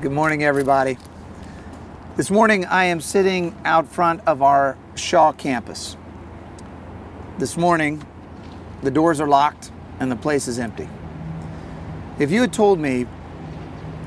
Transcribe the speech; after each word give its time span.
Good 0.00 0.10
morning, 0.10 0.42
everybody. 0.42 0.98
This 2.16 2.28
morning, 2.28 2.64
I 2.64 2.86
am 2.86 3.00
sitting 3.00 3.54
out 3.64 3.86
front 3.86 4.22
of 4.26 4.42
our 4.42 4.76
Shaw 4.96 5.32
campus. 5.32 5.96
This 7.38 7.56
morning, 7.56 8.04
the 8.82 8.90
doors 8.90 9.20
are 9.20 9.28
locked 9.28 9.70
and 10.00 10.10
the 10.10 10.16
place 10.16 10.48
is 10.48 10.58
empty. 10.58 10.88
If 12.18 12.32
you 12.32 12.40
had 12.40 12.52
told 12.52 12.80
me 12.80 13.06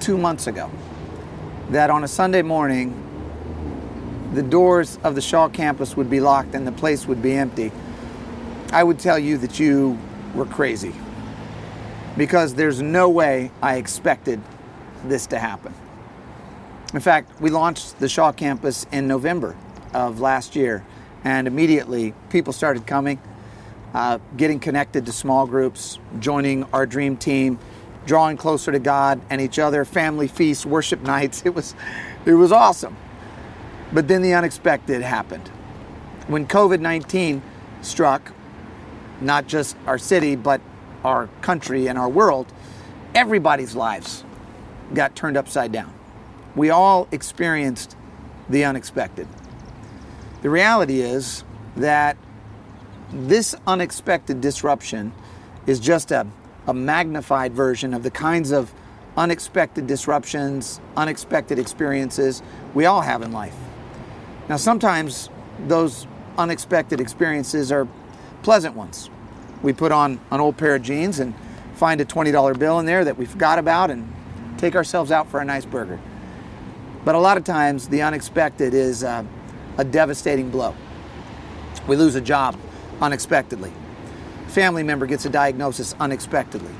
two 0.01 0.17
months 0.17 0.45
ago 0.45 0.69
that 1.69 1.89
on 1.89 2.03
a 2.03 2.07
Sunday 2.07 2.41
morning, 2.41 2.93
the 4.33 4.43
doors 4.43 4.99
of 5.05 5.15
the 5.15 5.21
Shaw 5.21 5.47
campus 5.47 5.95
would 5.95 6.09
be 6.09 6.19
locked 6.19 6.53
and 6.53 6.67
the 6.67 6.73
place 6.73 7.07
would 7.07 7.21
be 7.21 7.31
empty, 7.31 7.71
I 8.73 8.83
would 8.83 8.99
tell 8.99 9.17
you 9.17 9.37
that 9.37 9.57
you 9.57 9.97
were 10.35 10.45
crazy. 10.45 10.93
Because 12.17 12.55
there's 12.55 12.81
no 12.81 13.07
way 13.07 13.51
I 13.61 13.77
expected 13.77 14.41
this 15.05 15.27
to 15.27 15.39
happen. 15.39 15.73
In 16.93 17.01
fact, 17.01 17.41
we 17.41 17.49
launched 17.49 17.99
the 17.99 18.07
Shaw 18.07 18.31
campus 18.31 18.85
in 18.91 19.07
November 19.07 19.55
of 19.93 20.21
last 20.21 20.55
year, 20.55 20.85
and 21.23 21.45
immediately 21.45 22.13
people 22.29 22.53
started 22.53 22.87
coming, 22.87 23.19
uh, 23.93 24.19
getting 24.37 24.59
connected 24.59 25.05
to 25.05 25.11
small 25.11 25.45
groups, 25.45 25.99
joining 26.19 26.63
our 26.71 26.85
dream 26.85 27.17
team, 27.17 27.59
drawing 28.05 28.37
closer 28.37 28.71
to 28.71 28.79
God 28.79 29.19
and 29.29 29.41
each 29.41 29.59
other, 29.59 29.83
family 29.83 30.29
feasts, 30.29 30.65
worship 30.65 31.01
nights. 31.03 31.43
It 31.45 31.53
was, 31.53 31.75
it 32.25 32.33
was 32.33 32.53
awesome. 32.53 32.95
But 33.91 34.07
then 34.07 34.21
the 34.21 34.33
unexpected 34.33 35.01
happened. 35.01 35.47
When 36.27 36.47
COVID 36.47 36.79
19 36.79 37.41
struck, 37.81 38.31
not 39.19 39.47
just 39.47 39.75
our 39.85 39.97
city, 39.97 40.35
but 40.35 40.61
our 41.03 41.27
country 41.41 41.87
and 41.87 41.97
our 41.97 42.09
world, 42.09 42.47
everybody's 43.13 43.75
lives 43.75 44.23
got 44.93 45.15
turned 45.15 45.37
upside 45.37 45.71
down. 45.71 45.93
We 46.55 46.69
all 46.69 47.07
experienced 47.11 47.95
the 48.49 48.65
unexpected. 48.65 49.27
The 50.41 50.49
reality 50.49 51.01
is 51.01 51.43
that 51.75 52.17
this 53.11 53.55
unexpected 53.65 54.41
disruption 54.41 55.13
is 55.65 55.79
just 55.79 56.11
a, 56.11 56.27
a 56.65 56.73
magnified 56.73 57.53
version 57.53 57.93
of 57.93 58.03
the 58.03 58.11
kinds 58.11 58.51
of 58.51 58.73
unexpected 59.15 59.87
disruptions, 59.87 60.79
unexpected 60.95 61.57
experiences 61.57 62.41
we 62.73 62.85
all 62.85 63.01
have 63.01 63.21
in 63.21 63.31
life. 63.31 63.55
Now, 64.47 64.57
sometimes 64.57 65.29
those 65.67 66.07
unexpected 66.37 67.01
experiences 67.01 67.71
are 67.71 67.87
pleasant 68.43 68.75
ones. 68.75 69.09
We 69.63 69.73
put 69.73 69.91
on 69.91 70.19
an 70.31 70.39
old 70.39 70.57
pair 70.57 70.75
of 70.75 70.83
jeans 70.83 71.19
and 71.19 71.33
find 71.73 71.99
a 71.99 72.05
$20 72.05 72.57
bill 72.57 72.79
in 72.79 72.85
there 72.85 73.03
that 73.03 73.17
we 73.17 73.25
forgot 73.25 73.59
about 73.59 73.89
and 73.89 74.13
take 74.57 74.75
ourselves 74.75 75.11
out 75.11 75.29
for 75.29 75.39
a 75.39 75.45
nice 75.45 75.65
burger. 75.65 75.99
But 77.05 77.15
a 77.15 77.19
lot 77.19 77.37
of 77.37 77.43
times, 77.43 77.87
the 77.87 78.01
unexpected 78.01 78.73
is 78.73 79.03
uh, 79.03 79.23
a 79.77 79.85
devastating 79.85 80.49
blow. 80.49 80.75
We 81.87 81.95
lose 81.95 82.15
a 82.15 82.21
job 82.21 82.57
unexpectedly. 83.01 83.71
A 84.45 84.49
family 84.49 84.83
member 84.83 85.05
gets 85.05 85.25
a 85.25 85.29
diagnosis 85.29 85.95
unexpectedly. 85.99 86.73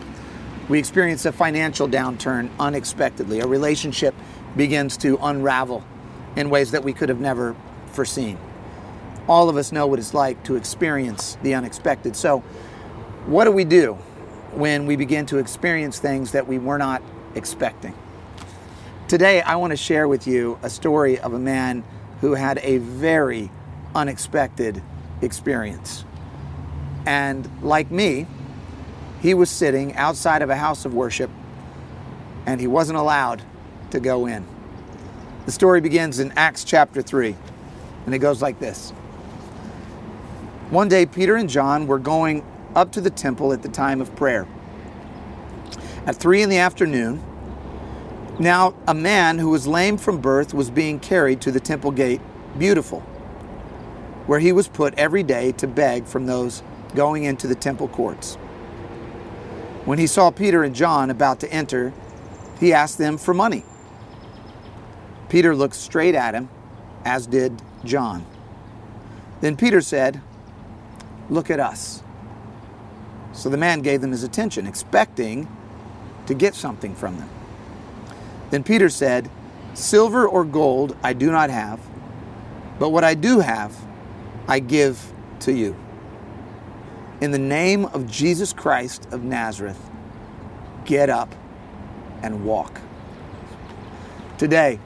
We 0.68 0.80
experience 0.80 1.26
a 1.26 1.32
financial 1.32 1.88
downturn 1.88 2.50
unexpectedly. 2.60 3.40
A 3.40 3.48
relationship 3.48 4.14
begins 4.58 4.98
to 4.98 5.18
unravel 5.22 5.84
in 6.36 6.50
ways 6.50 6.72
that 6.72 6.84
we 6.84 6.92
could 6.92 7.10
have 7.10 7.22
never 7.22 7.56
foreseen. 7.88 8.38
All 9.30 9.50
of 9.50 9.56
us 9.56 9.72
know 9.72 9.88
what 9.88 10.00
it's 10.00 10.14
like 10.14 10.44
to 10.44 10.56
experience 10.56 11.38
the 11.42 11.54
unexpected. 11.54 12.16
So, 12.16 12.40
what 13.28 13.46
do 13.46 13.52
we 13.52 13.64
do 13.66 13.94
when 14.54 14.86
we 14.86 14.96
begin 14.96 15.26
to 15.28 15.38
experience 15.38 16.00
things 16.00 16.32
that 16.32 16.48
we 16.48 16.58
were 16.58 16.78
not 16.78 17.02
expecting? 17.36 17.94
Today, 19.08 19.42
I 19.42 19.56
want 19.56 19.72
to 19.72 19.78
share 19.78 20.08
with 20.08 20.28
you 20.28 20.60
a 20.64 20.70
story 20.70 21.20
of 21.20 21.34
a 21.34 21.40
man 21.40 21.84
who 22.22 22.34
had 22.34 22.60
a 22.64 22.78
very 22.78 23.50
unexpected 23.96 24.82
experience. 25.22 26.04
And 27.06 27.50
like 27.62 27.90
me, 27.90 28.28
he 29.22 29.34
was 29.34 29.50
sitting 29.50 29.96
outside 29.96 30.42
of 30.42 30.50
a 30.50 30.56
house 30.56 30.86
of 30.86 30.94
worship 30.94 31.30
and 32.46 32.62
he 32.62 32.68
wasn't 32.68 32.98
allowed 32.98 33.44
to 33.92 34.00
go 34.00 34.26
in. 34.26 34.46
The 35.46 35.52
story 35.52 35.82
begins 35.82 36.20
in 36.20 36.34
Acts 36.34 36.64
chapter 36.64 37.02
3, 37.02 37.36
and 38.06 38.14
it 38.14 38.20
goes 38.20 38.42
like 38.42 38.60
this 38.60 38.92
One 40.70 40.90
day, 40.90 41.06
Peter 41.06 41.36
and 41.36 41.50
John 41.50 41.88
were 41.88 42.00
going 42.00 42.46
up 42.76 42.92
to 42.94 43.02
the 43.02 43.10
temple 43.10 43.54
at 43.54 43.62
the 43.62 43.70
time 43.70 44.02
of 44.02 44.14
prayer. 44.16 44.48
At 46.08 46.16
3 46.16 46.42
in 46.42 46.50
the 46.50 46.58
afternoon, 46.60 47.22
now 48.40 48.74
a 48.88 48.94
man 48.94 49.40
who 49.40 49.50
was 49.50 49.68
lame 49.68 49.98
from 49.98 50.22
birth 50.22 50.54
was 50.54 50.70
being 50.70 51.02
carried 51.02 51.42
to 51.42 51.52
the 51.52 51.60
temple 51.60 51.92
gate, 51.92 52.22
beautiful, 52.58 53.02
where 54.26 54.40
he 54.40 54.54
was 54.54 54.70
put 54.70 54.94
every 54.98 55.22
day 55.22 55.52
to 55.52 55.68
beg 55.68 56.06
from 56.06 56.26
those 56.26 56.64
going 56.96 57.26
into 57.26 57.46
the 57.46 57.56
temple 57.56 57.90
courts. 57.90 58.36
When 59.84 60.00
he 60.00 60.08
saw 60.08 60.32
Peter 60.32 60.64
and 60.64 60.74
John 60.74 61.10
about 61.10 61.42
to 61.42 61.52
enter, 61.52 61.92
he 62.58 62.72
asked 62.72 62.98
them 62.98 63.18
for 63.18 63.34
money. 63.34 63.66
Peter 65.28 65.54
looked 65.58 65.76
straight 65.76 66.16
at 66.16 66.34
him, 66.34 66.48
as 67.04 67.28
did 67.28 67.62
John. 67.84 68.26
Then 69.42 69.58
Peter 69.58 69.82
said, 69.82 70.22
Look 71.30 71.52
at 71.52 71.60
us. 71.60 72.02
So 73.34 73.50
the 73.50 73.58
man 73.58 73.82
gave 73.82 74.00
them 74.00 74.12
his 74.12 74.24
attention, 74.24 74.66
expecting 74.66 75.50
to 76.28 76.34
get 76.34 76.56
something 76.56 76.96
from 76.96 77.18
them. 77.18 77.30
Then 78.50 78.64
Peter 78.64 78.90
said, 78.90 79.30
Silver 79.74 80.28
or 80.28 80.44
gold 80.44 80.96
I 81.04 81.14
do 81.14 81.32
not 81.32 81.50
have, 81.50 81.80
but 82.80 82.90
what 82.90 83.04
I 83.04 83.14
do 83.14 83.40
have, 83.40 83.76
I 84.48 84.60
give 84.60 85.14
to 85.42 85.54
you. 85.54 85.76
In 87.22 87.32
the 87.32 87.40
name 87.40 87.86
of 87.86 88.10
Jesus 88.10 88.54
Christ 88.54 89.08
of 89.12 89.24
Nazareth, 89.24 89.80
get 90.86 91.10
up 91.10 91.34
and 92.22 92.46
walk. 92.46 92.80
Today, 94.38 94.80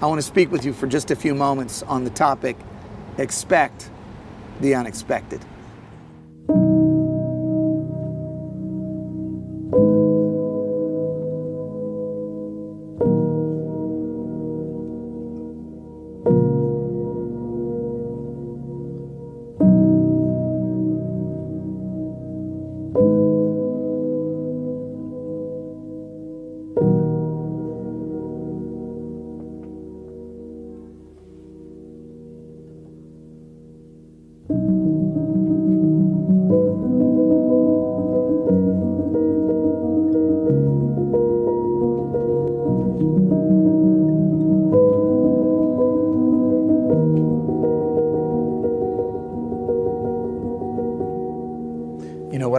I 0.00 0.06
want 0.06 0.18
to 0.18 0.26
speak 0.26 0.50
with 0.50 0.64
you 0.64 0.72
for 0.72 0.86
just 0.86 1.10
a 1.10 1.16
few 1.16 1.34
moments 1.34 1.82
on 1.82 2.04
the 2.04 2.10
topic 2.10 2.56
expect 3.18 3.90
the 4.60 4.74
unexpected. 4.74 5.44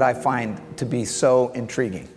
I 0.09 0.15
find 0.15 0.59
to 0.79 0.87
be 0.87 1.05
so 1.05 1.49
intriguing 1.49 2.09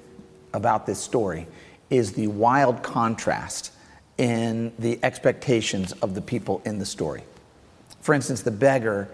about 0.55 0.87
this 0.87 0.99
story 0.99 1.47
is 1.91 2.15
the 2.15 2.27
wild 2.27 2.83
contrast 2.83 3.71
in 4.17 4.73
the 4.79 4.99
expectations 5.03 5.93
of 6.01 6.15
the 6.15 6.23
people 6.23 6.63
in 6.65 6.79
the 6.79 6.87
story. 6.87 7.23
For 8.01 8.15
instance, 8.15 8.41
the 8.41 8.51
beggar 8.51 9.11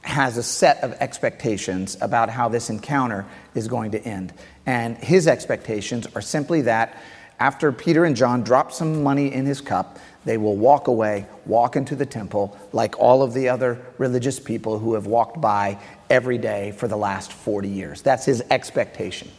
has 0.00 0.36
a 0.36 0.42
set 0.42 0.82
of 0.82 0.94
expectations 0.94 1.96
about 2.00 2.28
how 2.28 2.48
this 2.48 2.70
encounter 2.70 3.24
is 3.54 3.68
going 3.68 3.92
to 3.92 4.02
end. 4.02 4.32
And 4.66 4.96
his 4.98 5.28
expectations 5.28 6.08
are 6.16 6.20
simply 6.20 6.62
that 6.62 7.00
after 7.40 7.70
Peter 7.70 8.04
and 8.04 8.16
John 8.16 8.42
drop 8.42 8.72
some 8.72 9.02
money 9.02 9.32
in 9.32 9.46
his 9.46 9.60
cup, 9.60 9.98
they 10.24 10.36
will 10.36 10.56
walk 10.56 10.88
away, 10.88 11.26
walk 11.46 11.76
into 11.76 11.94
the 11.94 12.04
temple 12.04 12.58
like 12.72 12.98
all 12.98 13.22
of 13.22 13.32
the 13.32 13.48
other 13.48 13.80
religious 13.96 14.40
people 14.40 14.78
who 14.78 14.94
have 14.94 15.06
walked 15.06 15.40
by 15.40 15.78
every 16.10 16.38
day 16.38 16.72
for 16.72 16.88
the 16.88 16.96
last 16.96 17.32
40 17.32 17.68
years. 17.68 18.02
That's 18.02 18.24
his 18.24 18.42
expectation. 18.50 19.30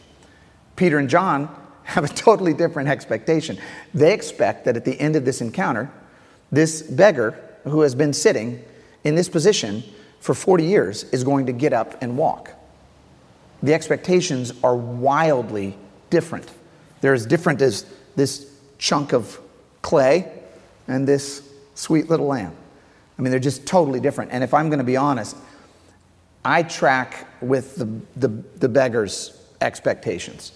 Peter 0.76 0.98
and 0.98 1.08
John 1.08 1.54
have 1.84 2.04
a 2.04 2.08
totally 2.08 2.54
different 2.54 2.88
expectation. 2.88 3.58
They 3.92 4.14
expect 4.14 4.64
that 4.64 4.76
at 4.76 4.84
the 4.84 4.98
end 4.98 5.16
of 5.16 5.24
this 5.24 5.40
encounter, 5.40 5.90
this 6.50 6.82
beggar 6.82 7.38
who 7.64 7.82
has 7.82 7.94
been 7.94 8.12
sitting 8.12 8.64
in 9.04 9.14
this 9.14 9.28
position 9.28 9.82
for 10.20 10.34
40 10.34 10.64
years 10.64 11.04
is 11.04 11.24
going 11.24 11.46
to 11.46 11.52
get 11.52 11.72
up 11.72 12.02
and 12.02 12.16
walk. 12.16 12.52
The 13.62 13.74
expectations 13.74 14.52
are 14.62 14.74
wildly 14.74 15.76
different. 16.08 16.50
They're 17.00 17.14
as 17.14 17.26
different 17.26 17.62
as 17.62 17.86
this 18.16 18.50
chunk 18.78 19.12
of 19.12 19.38
clay 19.82 20.30
and 20.88 21.06
this 21.06 21.48
sweet 21.74 22.10
little 22.10 22.26
lamb. 22.26 22.54
I 23.18 23.22
mean, 23.22 23.30
they're 23.30 23.40
just 23.40 23.66
totally 23.66 24.00
different. 24.00 24.32
And 24.32 24.42
if 24.42 24.54
I'm 24.54 24.68
going 24.68 24.78
to 24.78 24.84
be 24.84 24.96
honest, 24.96 25.36
I 26.44 26.62
track 26.62 27.26
with 27.42 27.76
the, 27.76 27.84
the, 28.16 28.28
the 28.58 28.68
beggar's 28.68 29.38
expectations. 29.60 30.52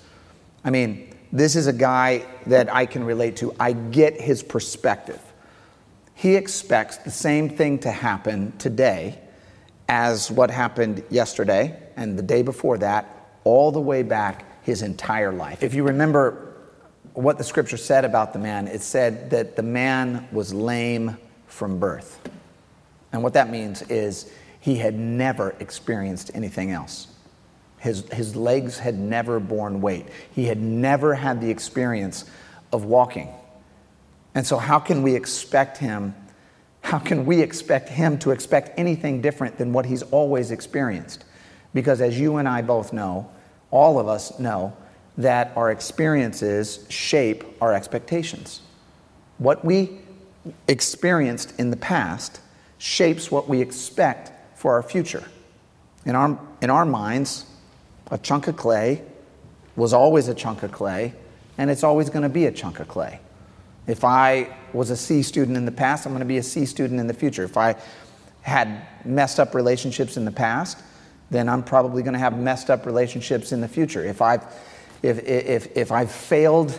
I 0.65 0.71
mean, 0.71 1.15
this 1.31 1.57
is 1.57 1.67
a 1.67 1.73
guy 1.73 2.25
that 2.47 2.73
I 2.73 2.87
can 2.87 3.05
relate 3.05 3.37
to. 3.37 3.55
I 3.61 3.73
get 3.73 4.21
his 4.21 4.43
perspective. 4.43 5.21
He 6.15 6.37
expects 6.37 6.99
the 6.99 7.11
same 7.11 7.51
thing 7.51 7.81
to 7.81 7.91
happen 7.91 8.57
today 8.59 9.19
as 9.89 10.31
what 10.31 10.51
happened 10.51 11.03
yesterday 11.11 11.79
and 11.97 12.19
the 12.19 12.23
day 12.23 12.43
before 12.43 12.79
that, 12.79 13.29
all 13.45 13.73
the 13.73 13.81
way 13.81 14.03
back 14.03 14.47
his 14.65 14.83
entire 14.83 15.33
life. 15.33 15.63
If 15.63 15.75
you 15.75 15.85
remember 15.85 16.55
what 17.13 17.39
the 17.39 17.45
scripture 17.45 17.77
said 17.77 18.05
about 18.05 18.33
the 18.33 18.39
man, 18.39 18.67
it 18.67 18.83
said 18.83 19.31
that 19.31 19.57
the 19.57 19.63
man 19.63 20.27
was 20.33 20.53
lame 20.53 21.17
from 21.47 21.79
birth. 21.79 22.21
And 23.13 23.23
what 23.23 23.35
that 23.35 23.51
means 23.51 23.83
is 23.83 24.33
he 24.59 24.77
had 24.77 24.99
never 24.99 25.55
experienced 25.61 26.33
anything 26.35 26.73
else. 26.73 27.07
His, 27.79 28.11
his 28.13 28.35
legs 28.35 28.79
had 28.79 28.99
never 28.99 29.39
borne 29.39 29.83
weight. 29.83 30.07
He 30.33 30.47
had 30.47 30.59
never 30.59 31.15
had 31.15 31.41
the 31.41 31.51
experience 31.51 32.25
of 32.73 32.87
walking. 32.87 33.29
And 34.35 34.47
so, 34.47 34.57
how 34.57 34.79
can 34.79 35.03
we 35.03 35.15
expect 35.15 35.79
him? 35.79 36.15
How 36.81 36.99
can 36.99 37.27
we 37.27 37.41
expect 37.41 37.89
him 37.89 38.19
to 38.21 38.31
expect 38.31 38.77
anything 38.79 39.21
different 39.21 39.59
than 39.59 39.73
what 39.73 39.87
he's 39.87 40.03
always 40.03 40.51
experienced? 40.51 41.25
Because, 41.75 42.01
as 42.01 42.19
you 42.19 42.39
and 42.39 42.49
I 42.49 42.63
both 42.63 42.93
know, 42.93 43.31
all 43.75 43.99
of 43.99 44.07
us 44.07 44.39
know, 44.39 44.73
that 45.19 45.53
our 45.57 45.71
experiences 45.71 46.87
shape 46.89 47.45
our 47.61 47.75
expectations. 47.75 48.63
What 49.39 49.65
we 49.65 49.99
experienced 50.69 51.59
in 51.59 51.71
the 51.71 51.77
past 51.77 52.41
shapes 52.79 53.31
what 53.31 53.49
we 53.49 53.61
expect 53.61 54.31
for 54.57 54.75
our 54.75 54.83
future. 54.83 55.25
In 56.07 56.15
our, 56.15 56.39
in 56.63 56.71
our 56.71 56.85
minds, 56.85 57.47
a 58.11 58.19
chunk 58.19 58.47
of 58.47 58.57
clay 58.57 59.03
was 59.75 59.93
always 59.93 60.29
a 60.29 60.35
chunk 60.35 60.63
of 60.63 60.71
clay, 60.71 61.13
and 61.59 61.69
it's 61.69 61.83
always 61.83 62.09
going 62.11 62.23
to 62.23 62.29
be 62.29 62.47
a 62.47 62.53
chunk 62.53 62.79
of 62.79 62.87
clay. 62.87 63.19
If 63.89 64.05
I 64.05 64.55
was 64.73 64.91
a 64.91 64.97
C 64.97 65.23
student 65.23 65.57
in 65.57 65.65
the 65.65 65.73
past, 65.73 66.07
I'm 66.07 66.13
going 66.13 66.21
to 66.21 66.27
be 66.27 66.39
a 66.39 66.43
C 66.43 66.65
student 66.65 67.01
in 67.01 67.09
the 67.09 67.15
future. 67.15 67.43
If 67.43 67.57
I 67.57 67.75
had 68.43 68.87
messed 69.05 69.41
up 69.41 69.53
relationships 69.53 70.17
in 70.17 70.25
the 70.25 70.31
past, 70.31 70.79
then 71.35 71.49
I'm 71.49 71.65
probably 71.65 72.03
going 72.03 72.13
to 72.13 72.21
have 72.21 72.39
messed 72.39 72.71
up 72.71 72.87
relationships 72.87 73.51
in 73.51 73.61
the 73.61 73.67
future. 73.69 74.05
If 74.05 74.23
I've, 74.23 74.45
if, 75.03 75.19
if, 75.27 75.77
if 75.77 75.91
I've 75.91 76.13
failed 76.13 76.79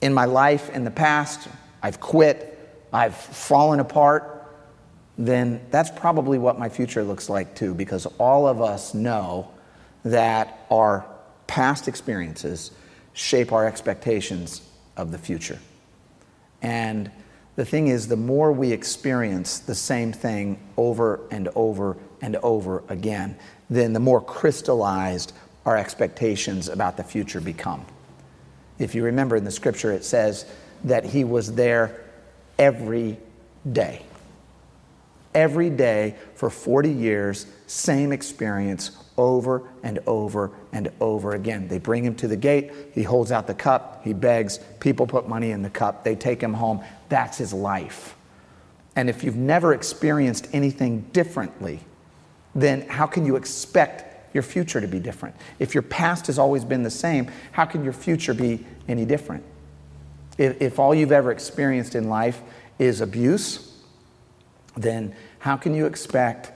in 0.00 0.14
my 0.14 0.24
life 0.24 0.70
in 0.70 0.84
the 0.84 0.90
past, 0.90 1.48
I've 1.82 2.00
quit, 2.00 2.58
I've 2.92 3.14
fallen 3.14 3.80
apart, 3.80 4.46
then 5.18 5.60
that's 5.70 5.90
probably 5.90 6.38
what 6.38 6.58
my 6.58 6.68
future 6.68 7.04
looks 7.04 7.28
like 7.28 7.54
too, 7.54 7.74
because 7.74 8.06
all 8.18 8.46
of 8.46 8.62
us 8.62 8.94
know 8.94 9.50
that 10.04 10.66
our 10.70 11.04
past 11.46 11.88
experiences 11.88 12.70
shape 13.12 13.52
our 13.52 13.66
expectations 13.66 14.62
of 14.96 15.10
the 15.10 15.18
future. 15.18 15.58
And 16.62 17.10
the 17.56 17.64
thing 17.64 17.88
is, 17.88 18.08
the 18.08 18.16
more 18.16 18.52
we 18.52 18.72
experience 18.72 19.58
the 19.58 19.74
same 19.74 20.12
thing 20.12 20.58
over 20.76 21.20
and 21.30 21.48
over 21.54 21.96
and 22.22 22.36
over 22.36 22.84
again, 22.88 23.36
then 23.70 23.92
the 23.92 24.00
more 24.00 24.20
crystallized 24.20 25.32
our 25.66 25.76
expectations 25.76 26.68
about 26.68 26.96
the 26.96 27.04
future 27.04 27.40
become. 27.40 27.84
If 28.78 28.94
you 28.94 29.04
remember 29.04 29.36
in 29.36 29.44
the 29.44 29.50
scripture, 29.50 29.92
it 29.92 30.04
says 30.04 30.46
that 30.84 31.04
he 31.04 31.24
was 31.24 31.54
there 31.54 32.04
every 32.58 33.18
day 33.70 34.04
every 35.34 35.70
day 35.70 36.16
for 36.34 36.50
40 36.50 36.90
years, 36.90 37.46
same 37.66 38.12
experience 38.12 38.90
over 39.16 39.68
and 39.82 39.98
over 40.06 40.50
and 40.72 40.90
over 41.00 41.32
again. 41.32 41.68
They 41.68 41.78
bring 41.78 42.04
him 42.04 42.14
to 42.16 42.28
the 42.28 42.36
gate, 42.36 42.72
he 42.92 43.02
holds 43.02 43.30
out 43.30 43.46
the 43.46 43.54
cup, 43.54 44.02
he 44.04 44.12
begs, 44.12 44.58
people 44.80 45.06
put 45.06 45.28
money 45.28 45.52
in 45.52 45.62
the 45.62 45.70
cup, 45.70 46.04
they 46.04 46.16
take 46.16 46.40
him 46.40 46.54
home. 46.54 46.84
That's 47.08 47.38
his 47.38 47.52
life. 47.52 48.16
And 48.96 49.08
if 49.08 49.22
you've 49.22 49.36
never 49.36 49.74
experienced 49.74 50.48
anything 50.52 51.02
differently, 51.12 51.80
then 52.62 52.82
how 52.88 53.06
can 53.06 53.24
you 53.24 53.36
expect 53.36 54.34
your 54.34 54.42
future 54.42 54.80
to 54.80 54.88
be 54.88 54.98
different? 54.98 55.34
If 55.58 55.74
your 55.74 55.82
past 55.82 56.26
has 56.26 56.38
always 56.38 56.64
been 56.64 56.82
the 56.82 56.90
same, 56.90 57.30
how 57.52 57.64
can 57.64 57.84
your 57.84 57.92
future 57.92 58.34
be 58.34 58.64
any 58.88 59.04
different? 59.04 59.44
If, 60.36 60.60
if 60.60 60.78
all 60.78 60.94
you've 60.94 61.12
ever 61.12 61.30
experienced 61.30 61.94
in 61.94 62.08
life 62.08 62.40
is 62.78 63.00
abuse, 63.00 63.80
then 64.76 65.14
how 65.40 65.56
can 65.56 65.74
you 65.74 65.86
expect 65.86 66.52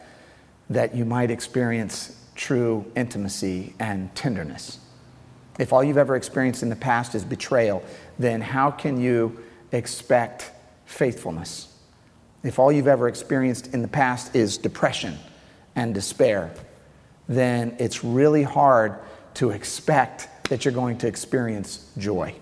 that 0.70 0.94
you 0.94 1.04
might 1.04 1.30
experience 1.30 2.16
true 2.34 2.84
intimacy 2.96 3.74
and 3.78 4.14
tenderness? 4.14 4.78
If 5.58 5.72
all 5.72 5.84
you've 5.84 5.98
ever 5.98 6.16
experienced 6.16 6.62
in 6.62 6.68
the 6.68 6.76
past 6.76 7.14
is 7.14 7.24
betrayal, 7.24 7.84
then 8.18 8.40
how 8.40 8.70
can 8.70 9.00
you 9.00 9.42
expect 9.70 10.50
faithfulness? 10.86 11.68
If 12.42 12.58
all 12.58 12.72
you've 12.72 12.88
ever 12.88 13.08
experienced 13.08 13.72
in 13.74 13.82
the 13.82 13.88
past 13.88 14.34
is 14.34 14.58
depression 14.58 15.18
and 15.74 15.94
despair, 15.94 16.52
then 17.28 17.76
it's 17.78 18.04
really 18.04 18.42
hard 18.42 18.98
to 19.34 19.50
expect 19.50 20.28
that 20.48 20.64
you're 20.64 20.74
going 20.74 20.98
to 20.98 21.06
experience 21.06 21.90
joy 21.96 22.34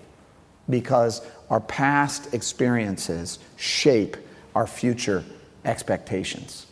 because 0.69 1.21
our 1.49 1.59
past 1.59 2.33
experiences 2.33 3.39
shape 3.57 4.17
our 4.55 4.67
future 4.67 5.23
expectations. 5.65 6.65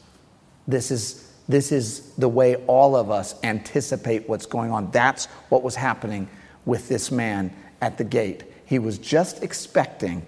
This 0.67 0.91
is, 0.91 1.31
this 1.47 1.71
is 1.71 2.11
the 2.15 2.29
way 2.29 2.55
all 2.67 2.95
of 2.95 3.09
us 3.09 3.35
anticipate 3.43 4.27
what's 4.27 4.45
going 4.45 4.71
on. 4.71 4.91
That's 4.91 5.25
what 5.49 5.63
was 5.63 5.75
happening 5.75 6.29
with 6.65 6.89
this 6.89 7.11
man 7.11 7.53
at 7.81 7.97
the 7.97 8.03
gate. 8.03 8.43
He 8.65 8.79
was 8.79 8.97
just 8.97 9.43
expecting 9.43 10.25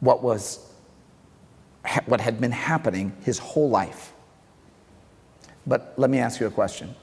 what 0.00 0.22
was 0.22 0.60
what 2.06 2.20
had 2.20 2.40
been 2.40 2.52
happening 2.52 3.12
his 3.22 3.38
whole 3.38 3.70
life. 3.70 4.12
But 5.66 5.94
let 5.96 6.10
me 6.10 6.18
ask 6.18 6.40
you 6.40 6.46
a 6.46 6.50
question. 6.50 6.94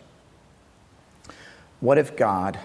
What 1.80 1.98
if 1.98 2.16
God 2.16 2.58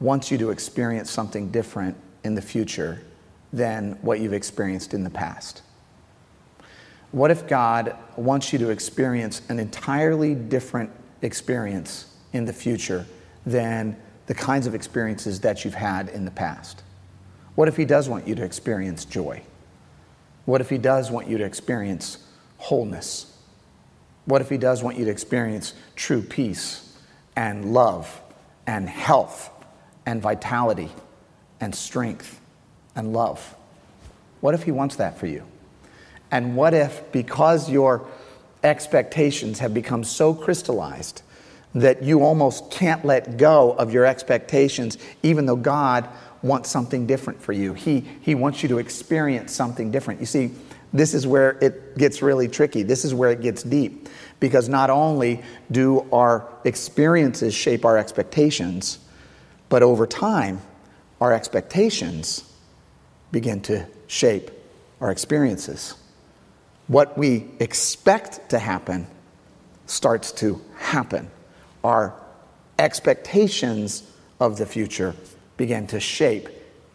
wants 0.00 0.30
you 0.30 0.38
to 0.38 0.50
experience 0.50 1.10
something 1.10 1.50
different 1.50 1.96
in 2.24 2.34
the 2.34 2.42
future 2.42 3.02
than 3.52 3.92
what 4.02 4.20
you've 4.20 4.32
experienced 4.32 4.92
in 4.92 5.04
the 5.04 5.10
past? 5.10 5.62
What 7.12 7.30
if 7.30 7.46
God 7.46 7.96
wants 8.16 8.52
you 8.52 8.58
to 8.58 8.70
experience 8.70 9.42
an 9.48 9.58
entirely 9.58 10.34
different 10.34 10.90
experience 11.22 12.06
in 12.32 12.44
the 12.44 12.52
future 12.52 13.06
than 13.46 13.96
the 14.26 14.34
kinds 14.34 14.66
of 14.66 14.74
experiences 14.74 15.40
that 15.40 15.64
you've 15.64 15.74
had 15.74 16.08
in 16.08 16.24
the 16.24 16.30
past? 16.30 16.82
What 17.54 17.68
if 17.68 17.76
He 17.76 17.84
does 17.84 18.08
want 18.08 18.26
you 18.26 18.34
to 18.34 18.44
experience 18.44 19.04
joy? 19.04 19.42
What 20.44 20.60
if 20.60 20.70
He 20.70 20.78
does 20.78 21.10
want 21.10 21.28
you 21.28 21.38
to 21.38 21.44
experience 21.44 22.26
wholeness? 22.56 23.38
What 24.24 24.40
if 24.40 24.48
He 24.48 24.58
does 24.58 24.82
want 24.82 24.98
you 24.98 25.04
to 25.04 25.10
experience 25.10 25.74
true 25.96 26.22
peace 26.22 26.96
and 27.36 27.72
love 27.72 28.20
and 28.66 28.88
health 28.88 29.50
and 30.06 30.22
vitality 30.22 30.90
and 31.60 31.74
strength 31.74 32.40
and 32.94 33.12
love? 33.12 33.56
What 34.40 34.54
if 34.54 34.62
He 34.62 34.70
wants 34.70 34.96
that 34.96 35.18
for 35.18 35.26
you? 35.26 35.44
And 36.30 36.56
what 36.56 36.72
if, 36.72 37.12
because 37.12 37.70
your 37.70 38.06
expectations 38.62 39.58
have 39.58 39.74
become 39.74 40.04
so 40.04 40.32
crystallized 40.32 41.22
that 41.74 42.02
you 42.02 42.22
almost 42.22 42.70
can't 42.70 43.04
let 43.04 43.36
go 43.36 43.72
of 43.72 43.92
your 43.92 44.06
expectations, 44.06 44.98
even 45.22 45.46
though 45.46 45.56
God 45.56 46.08
wants 46.42 46.70
something 46.70 47.06
different 47.06 47.40
for 47.40 47.52
you? 47.52 47.74
He, 47.74 48.00
he 48.20 48.34
wants 48.34 48.62
you 48.62 48.68
to 48.70 48.78
experience 48.78 49.52
something 49.52 49.90
different. 49.90 50.20
You 50.20 50.26
see, 50.26 50.52
this 50.92 51.14
is 51.14 51.26
where 51.26 51.58
it 51.60 51.96
gets 51.96 52.22
really 52.22 52.48
tricky. 52.48 52.82
This 52.82 53.04
is 53.04 53.14
where 53.14 53.30
it 53.30 53.40
gets 53.40 53.62
deep. 53.62 54.08
Because 54.40 54.68
not 54.68 54.90
only 54.90 55.42
do 55.70 56.06
our 56.12 56.48
experiences 56.64 57.54
shape 57.54 57.84
our 57.84 57.96
expectations, 57.96 58.98
but 59.68 59.82
over 59.82 60.06
time, 60.06 60.60
our 61.20 61.32
expectations 61.32 62.44
begin 63.30 63.60
to 63.62 63.86
shape 64.06 64.50
our 65.00 65.10
experiences 65.10 65.94
what 66.92 67.16
we 67.16 67.46
expect 67.58 68.50
to 68.50 68.58
happen 68.58 69.06
starts 69.86 70.32
to 70.32 70.60
happen. 70.76 71.30
Our 71.82 72.14
expectations 72.78 74.02
of 74.40 74.58
the 74.58 74.66
future 74.66 75.14
begin 75.56 75.86
to 75.88 76.00
shape 76.00 76.48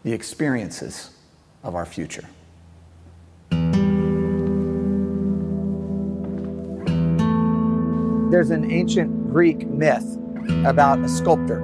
the 0.04 0.14
experiences 0.14 1.10
of 1.64 1.76
our 1.76 1.86
future. 1.86 2.28
There's 8.30 8.50
an 8.50 8.70
ancient 8.70 9.32
Greek 9.32 9.66
myth 9.68 10.18
about 10.66 11.00
a 11.00 11.08
sculptor, 11.08 11.60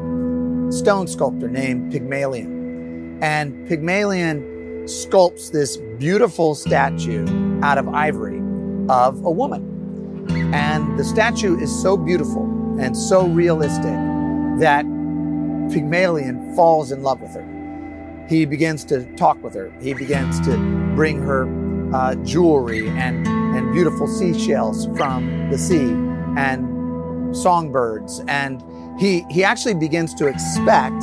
stone 0.69 1.07
sculptor 1.07 1.49
named 1.49 1.91
Pygmalion. 1.91 3.19
And 3.21 3.67
Pygmalion 3.67 4.85
sculpts 4.85 5.51
this 5.51 5.75
beautiful 5.97 6.55
statue 6.55 7.25
out 7.61 7.77
of 7.77 7.89
ivory 7.89 8.37
of 8.87 9.25
a 9.25 9.29
woman. 9.29 10.25
And 10.53 10.97
the 10.97 11.03
statue 11.03 11.59
is 11.59 11.81
so 11.81 11.97
beautiful 11.97 12.45
and 12.79 12.95
so 12.95 13.27
realistic 13.27 13.97
that 14.59 14.85
Pygmalion 15.69 16.55
falls 16.55 16.93
in 16.93 17.03
love 17.03 17.19
with 17.19 17.33
her. 17.33 18.25
He 18.29 18.45
begins 18.45 18.85
to 18.85 19.03
talk 19.17 19.43
with 19.43 19.53
her. 19.53 19.69
He 19.81 19.93
begins 19.93 20.39
to 20.47 20.55
bring 20.95 21.21
her 21.21 21.43
uh, 21.93 22.15
jewelry 22.23 22.87
and, 22.87 23.27
and 23.27 23.73
beautiful 23.73 24.07
seashells 24.07 24.85
from 24.95 25.49
the 25.49 25.57
sea 25.57 26.12
and 26.37 27.35
songbirds. 27.35 28.21
And 28.27 28.63
he, 28.99 29.25
he 29.29 29.43
actually 29.43 29.75
begins 29.75 30.13
to 30.15 30.27
expect 30.27 31.01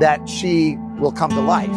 that 0.00 0.28
she 0.28 0.76
will 0.98 1.12
come 1.12 1.30
to 1.30 1.40
life. 1.40 1.68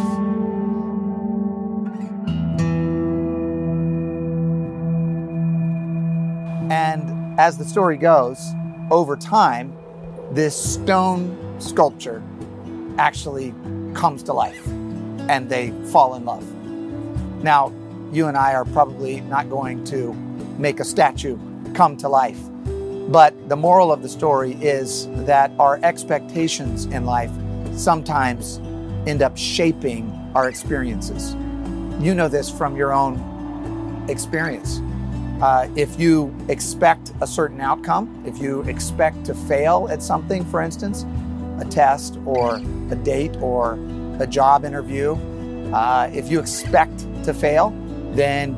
And 6.70 7.38
as 7.38 7.58
the 7.58 7.64
story 7.64 7.96
goes, 7.96 8.52
over 8.90 9.16
time, 9.16 9.76
this 10.30 10.56
stone 10.56 11.60
sculpture 11.60 12.22
actually 12.98 13.54
comes 13.94 14.22
to 14.24 14.32
life 14.32 14.66
and 15.28 15.48
they 15.48 15.70
fall 15.90 16.14
in 16.14 16.24
love. 16.24 16.44
Now, 17.42 17.72
you 18.12 18.26
and 18.26 18.36
I 18.36 18.54
are 18.54 18.64
probably 18.64 19.20
not 19.22 19.48
going 19.48 19.84
to 19.84 20.12
make 20.58 20.80
a 20.80 20.84
statue 20.84 21.38
come 21.74 21.96
to 21.98 22.08
life, 22.08 22.40
but 23.08 23.48
the 23.48 23.56
moral 23.56 23.92
of 23.92 24.02
the 24.02 24.08
story 24.08 24.52
is 24.54 25.08
that 25.26 25.50
our 25.58 25.80
expectations 25.82 26.86
in 26.86 27.04
life 27.04 27.30
sometimes 27.76 28.58
end 29.06 29.22
up 29.22 29.36
shaping 29.36 30.10
our 30.34 30.48
experiences. 30.48 31.34
You 32.00 32.14
know 32.14 32.28
this 32.28 32.50
from 32.50 32.76
your 32.76 32.92
own 32.92 34.04
experience. 34.08 34.80
Uh, 35.42 35.68
if 35.74 35.98
you 35.98 36.34
expect 36.48 37.12
a 37.20 37.26
certain 37.26 37.60
outcome, 37.60 38.22
if 38.26 38.38
you 38.38 38.62
expect 38.62 39.24
to 39.24 39.34
fail 39.34 39.88
at 39.90 40.02
something, 40.02 40.44
for 40.44 40.62
instance, 40.62 41.04
a 41.58 41.64
test 41.68 42.18
or 42.24 42.56
a 42.90 42.96
date 42.96 43.36
or 43.40 43.74
a 44.20 44.26
job 44.26 44.64
interview, 44.64 45.14
uh, 45.74 46.08
if 46.12 46.30
you 46.30 46.38
expect 46.38 47.00
to 47.24 47.34
fail, 47.34 47.70
then 48.12 48.56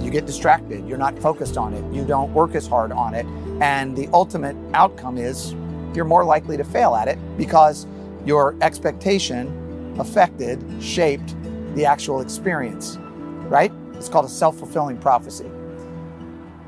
you 0.00 0.10
get 0.10 0.26
distracted. 0.26 0.86
You're 0.86 0.98
not 0.98 1.18
focused 1.18 1.56
on 1.56 1.74
it. 1.74 1.94
You 1.94 2.04
don't 2.04 2.32
work 2.32 2.54
as 2.54 2.66
hard 2.66 2.92
on 2.92 3.14
it. 3.14 3.26
And 3.60 3.96
the 3.96 4.08
ultimate 4.12 4.56
outcome 4.74 5.18
is 5.18 5.54
you're 5.94 6.04
more 6.04 6.24
likely 6.24 6.56
to 6.56 6.64
fail 6.64 6.94
at 6.94 7.08
it 7.08 7.18
because 7.36 7.86
your 8.24 8.56
expectation 8.60 9.96
affected, 9.98 10.64
shaped 10.82 11.34
the 11.74 11.84
actual 11.84 12.20
experience, 12.20 12.96
right? 13.48 13.72
It's 13.94 14.08
called 14.08 14.24
a 14.24 14.28
self 14.28 14.58
fulfilling 14.58 14.98
prophecy. 14.98 15.50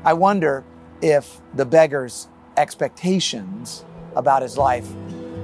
I 0.03 0.13
wonder 0.13 0.63
if 1.01 1.41
the 1.53 1.65
beggar's 1.65 2.27
expectations 2.57 3.85
about 4.15 4.41
his 4.41 4.57
life 4.57 4.87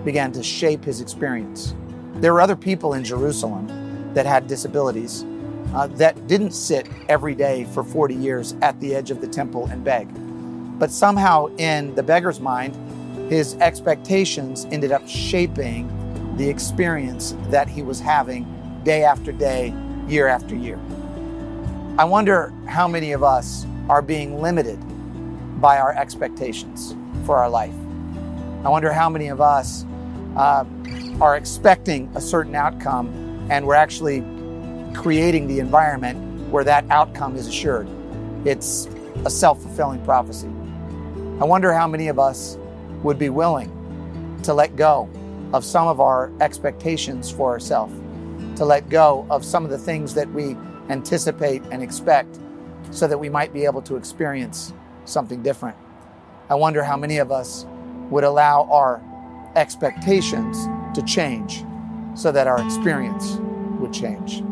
began 0.05 0.31
to 0.33 0.43
shape 0.43 0.83
his 0.83 1.01
experience. 1.01 1.75
There 2.15 2.33
were 2.33 2.41
other 2.41 2.55
people 2.55 2.93
in 2.93 3.03
Jerusalem 3.03 4.13
that 4.13 4.25
had 4.25 4.47
disabilities 4.47 5.25
uh, 5.73 5.87
that 5.87 6.27
didn't 6.27 6.51
sit 6.51 6.87
every 7.07 7.33
day 7.33 7.65
for 7.65 7.83
40 7.83 8.13
years 8.15 8.55
at 8.61 8.79
the 8.79 8.93
edge 8.93 9.11
of 9.11 9.21
the 9.21 9.27
temple 9.27 9.67
and 9.67 9.83
beg. 9.83 10.07
But 10.81 10.89
somehow, 10.89 11.45
in 11.57 11.93
the 11.93 12.01
beggar's 12.01 12.39
mind, 12.39 12.75
his 13.31 13.53
expectations 13.57 14.65
ended 14.71 14.91
up 14.91 15.07
shaping 15.07 15.87
the 16.37 16.49
experience 16.49 17.35
that 17.51 17.69
he 17.69 17.83
was 17.83 17.99
having 17.99 18.47
day 18.83 19.03
after 19.03 19.31
day, 19.31 19.75
year 20.07 20.25
after 20.25 20.55
year. 20.55 20.79
I 21.99 22.05
wonder 22.05 22.51
how 22.65 22.87
many 22.87 23.11
of 23.11 23.21
us 23.21 23.67
are 23.89 24.01
being 24.01 24.41
limited 24.41 24.79
by 25.61 25.77
our 25.77 25.93
expectations 25.95 26.95
for 27.27 27.37
our 27.37 27.47
life. 27.47 27.75
I 28.63 28.69
wonder 28.69 28.91
how 28.91 29.07
many 29.07 29.27
of 29.27 29.39
us 29.39 29.85
uh, 30.35 30.65
are 31.21 31.37
expecting 31.37 32.11
a 32.15 32.21
certain 32.21 32.55
outcome 32.55 33.47
and 33.51 33.67
we're 33.67 33.75
actually 33.75 34.21
creating 34.95 35.45
the 35.45 35.59
environment 35.59 36.49
where 36.49 36.63
that 36.63 36.89
outcome 36.89 37.35
is 37.35 37.45
assured. 37.45 37.87
It's 38.45 38.87
a 39.25 39.29
self 39.29 39.61
fulfilling 39.61 40.03
prophecy. 40.03 40.49
I 41.41 41.43
wonder 41.45 41.73
how 41.73 41.87
many 41.87 42.07
of 42.07 42.19
us 42.19 42.59
would 43.01 43.17
be 43.17 43.29
willing 43.29 43.71
to 44.43 44.53
let 44.53 44.75
go 44.75 45.09
of 45.53 45.65
some 45.65 45.87
of 45.87 45.99
our 45.99 46.31
expectations 46.39 47.31
for 47.31 47.49
ourselves, 47.49 47.95
to 48.59 48.63
let 48.63 48.89
go 48.89 49.25
of 49.31 49.43
some 49.43 49.65
of 49.65 49.71
the 49.71 49.77
things 49.79 50.13
that 50.13 50.31
we 50.33 50.55
anticipate 50.89 51.63
and 51.71 51.81
expect 51.81 52.37
so 52.91 53.07
that 53.07 53.17
we 53.17 53.27
might 53.27 53.53
be 53.53 53.65
able 53.65 53.81
to 53.81 53.95
experience 53.95 54.71
something 55.05 55.41
different. 55.41 55.75
I 56.47 56.53
wonder 56.53 56.83
how 56.83 56.95
many 56.95 57.17
of 57.17 57.31
us 57.31 57.65
would 58.11 58.23
allow 58.23 58.69
our 58.69 59.01
expectations 59.55 60.67
to 60.93 61.01
change 61.01 61.65
so 62.13 62.31
that 62.31 62.45
our 62.45 62.63
experience 62.63 63.37
would 63.79 63.91
change. 63.91 64.43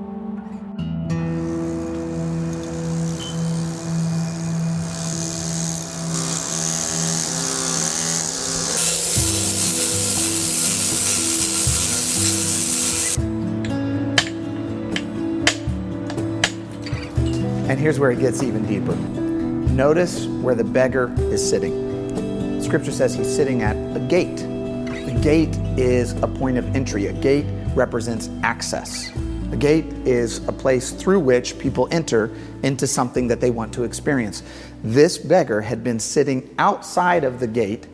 And 17.80 17.86
here's 17.86 17.98
where 17.98 18.12
it 18.12 18.20
gets 18.20 18.44
even 18.44 18.66
deeper. 18.66 18.94
Notice 18.94 20.26
where 20.26 20.54
the 20.54 20.66
beggar 20.66 21.16
is 21.32 21.50
sitting. 21.50 22.62
Scripture 22.62 22.92
says 22.92 23.16
he's 23.16 23.34
sitting 23.34 23.62
at 23.62 23.74
a 23.96 24.02
gate. 24.02 24.42
A 24.42 25.18
gate 25.24 25.56
is 25.80 26.12
a 26.22 26.28
point 26.28 26.58
of 26.58 26.76
entry. 26.76 27.06
A 27.06 27.14
gate 27.14 27.46
represents 27.76 28.30
access. 28.44 29.16
A 29.54 29.56
gate 29.56 29.86
is 30.06 30.46
a 30.50 30.52
place 30.52 30.92
through 30.92 31.22
which 31.22 31.58
people 31.58 31.88
enter 31.90 32.36
into 32.64 32.86
something 32.86 33.30
that 33.30 33.40
they 33.40 33.50
want 33.50 33.74
to 33.76 33.86
experience. 33.86 34.44
This 34.84 35.18
beggar 35.18 35.62
had 35.62 35.82
been 35.82 36.02
sitting 36.02 36.54
outside 36.60 37.24
of 37.24 37.40
the 37.40 37.48
gate 37.48 37.88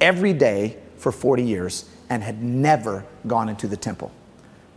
every 0.00 0.32
day 0.32 0.76
for 0.96 1.10
40 1.10 1.42
years 1.42 1.90
and 2.08 2.22
had 2.22 2.40
never 2.40 3.04
gone 3.26 3.48
into 3.48 3.66
the 3.66 3.76
temple 3.76 4.12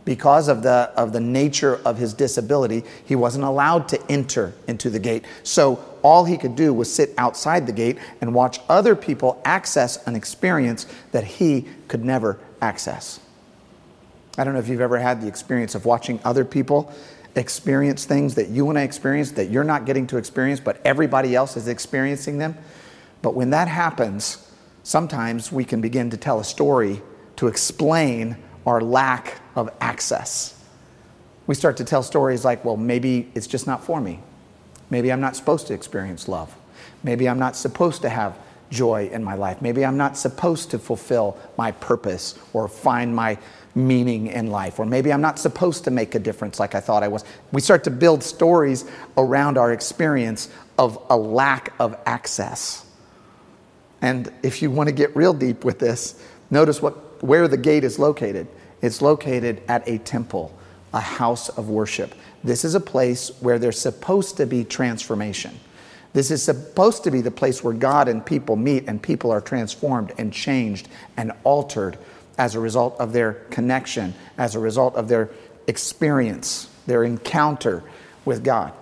because 0.08 0.48
of 0.48 0.62
the, 0.62 0.90
of 0.96 1.12
the 1.12 1.20
nature 1.20 1.82
of 1.84 1.98
his 1.98 2.14
disability, 2.14 2.82
he 3.04 3.14
wasn't 3.14 3.44
allowed 3.44 3.86
to 3.86 4.10
enter 4.10 4.54
into 4.66 4.88
the 4.88 4.98
gate. 4.98 5.22
So 5.42 5.84
all 6.02 6.24
he 6.24 6.38
could 6.38 6.56
do 6.56 6.72
was 6.72 6.90
sit 6.90 7.12
outside 7.18 7.66
the 7.66 7.74
gate 7.74 7.98
and 8.22 8.32
watch 8.34 8.58
other 8.70 8.96
people 8.96 9.38
access 9.44 10.02
an 10.06 10.16
experience 10.16 10.86
that 11.12 11.24
he 11.24 11.68
could 11.88 12.06
never 12.06 12.40
access. 12.62 13.20
I 14.38 14.44
don't 14.44 14.54
know 14.54 14.60
if 14.60 14.68
you've 14.68 14.80
ever 14.80 14.98
had 14.98 15.20
the 15.20 15.28
experience 15.28 15.74
of 15.74 15.84
watching 15.84 16.20
other 16.24 16.46
people 16.46 16.90
experience 17.34 18.06
things 18.06 18.34
that 18.36 18.48
you 18.48 18.64
want 18.64 18.78
to 18.78 18.82
experience 18.82 19.32
that 19.32 19.50
you're 19.50 19.62
not 19.62 19.84
getting 19.84 20.06
to 20.06 20.16
experience, 20.16 20.58
but 20.58 20.80
everybody 20.86 21.34
else 21.34 21.54
is 21.54 21.68
experiencing 21.68 22.38
them. 22.38 22.56
But 23.20 23.34
when 23.34 23.50
that 23.50 23.68
happens, 23.68 24.50
sometimes 24.84 25.52
we 25.52 25.66
can 25.66 25.82
begin 25.82 26.08
to 26.08 26.16
tell 26.16 26.40
a 26.40 26.44
story 26.44 27.02
to 27.36 27.46
explain 27.46 28.38
our 28.68 28.82
lack 28.82 29.40
of 29.56 29.70
access. 29.80 30.54
We 31.46 31.54
start 31.54 31.78
to 31.78 31.84
tell 31.84 32.02
stories 32.02 32.44
like, 32.44 32.66
well, 32.66 32.76
maybe 32.76 33.30
it's 33.34 33.46
just 33.46 33.66
not 33.66 33.82
for 33.82 33.98
me. 33.98 34.20
Maybe 34.90 35.10
I'm 35.10 35.20
not 35.20 35.36
supposed 35.36 35.66
to 35.68 35.74
experience 35.74 36.28
love. 36.28 36.54
Maybe 37.02 37.30
I'm 37.30 37.38
not 37.38 37.56
supposed 37.56 38.02
to 38.02 38.10
have 38.10 38.38
joy 38.70 39.08
in 39.10 39.24
my 39.24 39.34
life. 39.34 39.62
Maybe 39.62 39.86
I'm 39.86 39.96
not 39.96 40.18
supposed 40.18 40.70
to 40.72 40.78
fulfill 40.78 41.38
my 41.56 41.72
purpose 41.72 42.38
or 42.52 42.68
find 42.68 43.16
my 43.16 43.38
meaning 43.74 44.26
in 44.26 44.50
life. 44.50 44.78
Or 44.78 44.84
maybe 44.84 45.14
I'm 45.14 45.22
not 45.22 45.38
supposed 45.38 45.84
to 45.84 45.90
make 45.90 46.14
a 46.14 46.18
difference 46.18 46.60
like 46.60 46.74
I 46.74 46.80
thought 46.80 47.02
I 47.02 47.08
was. 47.08 47.24
We 47.52 47.62
start 47.62 47.84
to 47.84 47.90
build 47.90 48.22
stories 48.22 48.84
around 49.16 49.56
our 49.56 49.72
experience 49.72 50.50
of 50.76 51.02
a 51.08 51.16
lack 51.16 51.72
of 51.80 51.96
access. 52.04 52.84
And 54.02 54.30
if 54.42 54.60
you 54.60 54.70
want 54.70 54.88
to 54.90 54.94
get 54.94 55.16
real 55.16 55.32
deep 55.32 55.64
with 55.64 55.78
this, 55.78 56.22
notice 56.50 56.82
what, 56.82 57.22
where 57.22 57.48
the 57.48 57.56
gate 57.56 57.84
is 57.84 57.98
located. 57.98 58.46
It's 58.80 59.02
located 59.02 59.62
at 59.68 59.88
a 59.88 59.98
temple, 59.98 60.56
a 60.92 61.00
house 61.00 61.48
of 61.48 61.68
worship. 61.68 62.14
This 62.44 62.64
is 62.64 62.74
a 62.74 62.80
place 62.80 63.30
where 63.40 63.58
there's 63.58 63.78
supposed 63.78 64.36
to 64.36 64.46
be 64.46 64.64
transformation. 64.64 65.58
This 66.12 66.30
is 66.30 66.42
supposed 66.42 67.04
to 67.04 67.10
be 67.10 67.20
the 67.20 67.30
place 67.30 67.62
where 67.62 67.74
God 67.74 68.08
and 68.08 68.24
people 68.24 68.56
meet 68.56 68.84
and 68.86 69.02
people 69.02 69.30
are 69.30 69.40
transformed 69.40 70.12
and 70.18 70.32
changed 70.32 70.88
and 71.16 71.32
altered 71.44 71.98
as 72.38 72.54
a 72.54 72.60
result 72.60 72.96
of 72.98 73.12
their 73.12 73.34
connection, 73.50 74.14
as 74.38 74.54
a 74.54 74.58
result 74.58 74.94
of 74.94 75.08
their 75.08 75.30
experience, 75.66 76.70
their 76.86 77.04
encounter 77.04 77.82
with 78.24 78.42
God. 78.44 78.72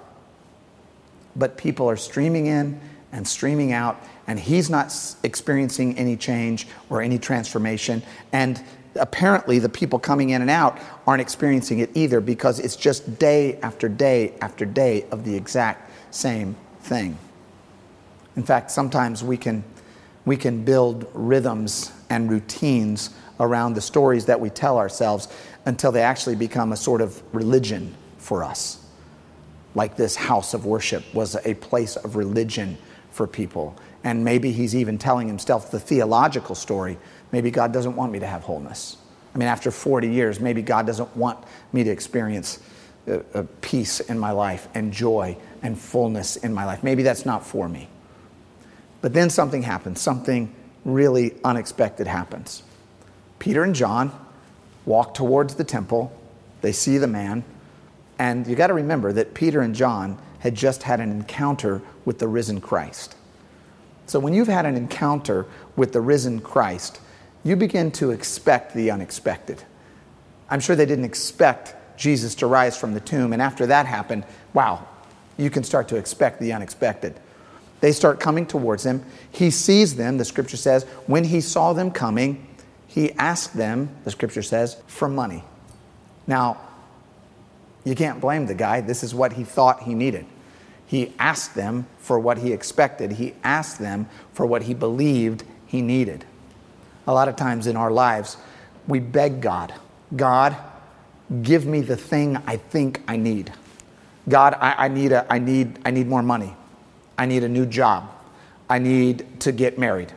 But 1.34 1.56
people 1.56 1.88
are 1.88 1.96
streaming 1.96 2.46
in 2.46 2.80
and 3.12 3.26
streaming 3.26 3.72
out, 3.72 4.00
and 4.26 4.38
he's 4.38 4.68
not 4.68 4.94
experiencing 5.22 5.96
any 5.98 6.16
change 6.16 6.66
or 6.90 7.00
any 7.00 7.18
transformation. 7.18 8.02
And 8.32 8.62
apparently 8.98 9.58
the 9.58 9.68
people 9.68 9.98
coming 9.98 10.30
in 10.30 10.40
and 10.40 10.50
out 10.50 10.78
aren't 11.06 11.20
experiencing 11.20 11.78
it 11.78 11.90
either 11.94 12.20
because 12.20 12.58
it's 12.58 12.76
just 12.76 13.18
day 13.18 13.58
after 13.62 13.88
day 13.88 14.34
after 14.40 14.64
day 14.64 15.06
of 15.10 15.24
the 15.24 15.34
exact 15.34 15.90
same 16.14 16.56
thing. 16.80 17.18
In 18.36 18.42
fact, 18.42 18.70
sometimes 18.70 19.24
we 19.24 19.36
can, 19.36 19.64
we 20.24 20.36
can 20.36 20.64
build 20.64 21.08
rhythms 21.14 21.92
and 22.10 22.30
routines 22.30 23.10
around 23.40 23.74
the 23.74 23.80
stories 23.80 24.26
that 24.26 24.40
we 24.40 24.50
tell 24.50 24.78
ourselves 24.78 25.28
until 25.64 25.92
they 25.92 26.02
actually 26.02 26.36
become 26.36 26.72
a 26.72 26.76
sort 26.76 27.00
of 27.00 27.22
religion 27.34 27.94
for 28.18 28.44
us. 28.44 28.84
Like 29.74 29.96
this 29.96 30.16
house 30.16 30.54
of 30.54 30.64
worship 30.64 31.02
was 31.14 31.36
a 31.44 31.54
place 31.54 31.96
of 31.96 32.16
religion 32.16 32.78
for 33.10 33.26
people. 33.26 33.76
And 34.04 34.24
maybe 34.24 34.52
he's 34.52 34.76
even 34.76 34.98
telling 34.98 35.26
himself 35.26 35.70
the 35.70 35.80
theological 35.80 36.54
story. 36.54 36.98
Maybe 37.32 37.50
God 37.50 37.72
doesn't 37.72 37.96
want 37.96 38.12
me 38.12 38.18
to 38.20 38.26
have 38.26 38.42
wholeness. 38.42 38.96
I 39.34 39.38
mean, 39.38 39.48
after 39.48 39.70
40 39.70 40.08
years, 40.08 40.40
maybe 40.40 40.62
God 40.62 40.86
doesn't 40.86 41.14
want 41.16 41.44
me 41.72 41.84
to 41.84 41.90
experience 41.90 42.60
a, 43.06 43.20
a 43.34 43.44
peace 43.44 44.00
in 44.00 44.18
my 44.18 44.30
life 44.30 44.68
and 44.74 44.92
joy 44.92 45.36
and 45.62 45.78
fullness 45.78 46.36
in 46.36 46.54
my 46.54 46.64
life. 46.64 46.82
Maybe 46.82 47.02
that's 47.02 47.26
not 47.26 47.44
for 47.44 47.68
me. 47.68 47.88
But 49.02 49.12
then 49.12 49.30
something 49.30 49.62
happens, 49.62 50.00
something 50.00 50.54
really 50.84 51.34
unexpected 51.44 52.06
happens. 52.06 52.62
Peter 53.38 53.62
and 53.62 53.74
John 53.74 54.10
walk 54.86 55.14
towards 55.14 55.56
the 55.56 55.64
temple, 55.64 56.16
they 56.62 56.72
see 56.72 56.98
the 56.98 57.06
man, 57.06 57.44
and 58.18 58.46
you 58.46 58.56
got 58.56 58.68
to 58.68 58.74
remember 58.74 59.12
that 59.12 59.34
Peter 59.34 59.60
and 59.60 59.74
John 59.74 60.18
had 60.38 60.54
just 60.54 60.84
had 60.84 61.00
an 61.00 61.10
encounter 61.10 61.82
with 62.04 62.18
the 62.18 62.28
risen 62.28 62.60
Christ. 62.60 63.16
So 64.06 64.18
when 64.18 64.32
you've 64.32 64.48
had 64.48 64.64
an 64.64 64.76
encounter 64.76 65.46
with 65.74 65.92
the 65.92 66.00
risen 66.00 66.40
Christ, 66.40 67.00
you 67.46 67.54
begin 67.54 67.92
to 67.92 68.10
expect 68.10 68.74
the 68.74 68.90
unexpected. 68.90 69.62
I'm 70.50 70.58
sure 70.58 70.74
they 70.74 70.84
didn't 70.84 71.04
expect 71.04 71.76
Jesus 71.96 72.34
to 72.36 72.48
rise 72.48 72.76
from 72.76 72.92
the 72.92 72.98
tomb, 72.98 73.32
and 73.32 73.40
after 73.40 73.66
that 73.66 73.86
happened, 73.86 74.24
wow, 74.52 74.84
you 75.36 75.48
can 75.48 75.62
start 75.62 75.86
to 75.88 75.96
expect 75.96 76.40
the 76.40 76.52
unexpected. 76.52 77.14
They 77.80 77.92
start 77.92 78.18
coming 78.18 78.46
towards 78.46 78.84
him. 78.84 79.04
He 79.30 79.52
sees 79.52 79.94
them, 79.94 80.18
the 80.18 80.24
scripture 80.24 80.56
says. 80.56 80.82
When 81.06 81.22
he 81.22 81.40
saw 81.40 81.72
them 81.72 81.92
coming, 81.92 82.44
he 82.88 83.12
asked 83.12 83.56
them, 83.56 83.90
the 84.02 84.10
scripture 84.10 84.42
says, 84.42 84.76
for 84.88 85.08
money. 85.08 85.44
Now, 86.26 86.60
you 87.84 87.94
can't 87.94 88.20
blame 88.20 88.46
the 88.46 88.54
guy. 88.54 88.80
This 88.80 89.04
is 89.04 89.14
what 89.14 89.34
he 89.34 89.44
thought 89.44 89.84
he 89.84 89.94
needed. 89.94 90.26
He 90.88 91.14
asked 91.20 91.54
them 91.54 91.86
for 91.98 92.18
what 92.18 92.38
he 92.38 92.52
expected, 92.52 93.12
he 93.12 93.34
asked 93.44 93.78
them 93.78 94.08
for 94.32 94.46
what 94.46 94.62
he 94.62 94.74
believed 94.74 95.44
he 95.64 95.80
needed. 95.80 96.24
A 97.06 97.12
lot 97.12 97.28
of 97.28 97.36
times 97.36 97.66
in 97.66 97.76
our 97.76 97.90
lives, 97.90 98.36
we 98.86 99.00
beg 99.00 99.40
God, 99.40 99.74
God, 100.14 100.56
give 101.42 101.66
me 101.66 101.80
the 101.80 101.96
thing 101.96 102.36
I 102.46 102.56
think 102.56 103.02
I 103.08 103.16
need. 103.16 103.52
God, 104.28 104.54
I, 104.54 104.86
I, 104.86 104.88
need, 104.88 105.12
a, 105.12 105.26
I, 105.32 105.38
need, 105.38 105.78
I 105.84 105.90
need 105.90 106.08
more 106.08 106.22
money. 106.22 106.54
I 107.18 107.26
need 107.26 107.44
a 107.44 107.48
new 107.48 107.66
job. 107.66 108.10
I 108.68 108.78
need 108.78 109.40
to 109.40 109.52
get 109.52 109.78
married. 109.78 110.12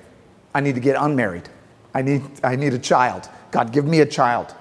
I 0.53 0.61
need 0.61 0.75
to 0.75 0.81
get 0.81 0.95
unmarried. 0.99 1.47
I 1.93 2.01
need, 2.01 2.23
I 2.43 2.55
need 2.55 2.73
a 2.73 2.79
child. 2.79 3.29
God, 3.51 3.71
give 3.71 3.85
me 3.85 3.99
a 4.01 4.05
child. 4.05 4.53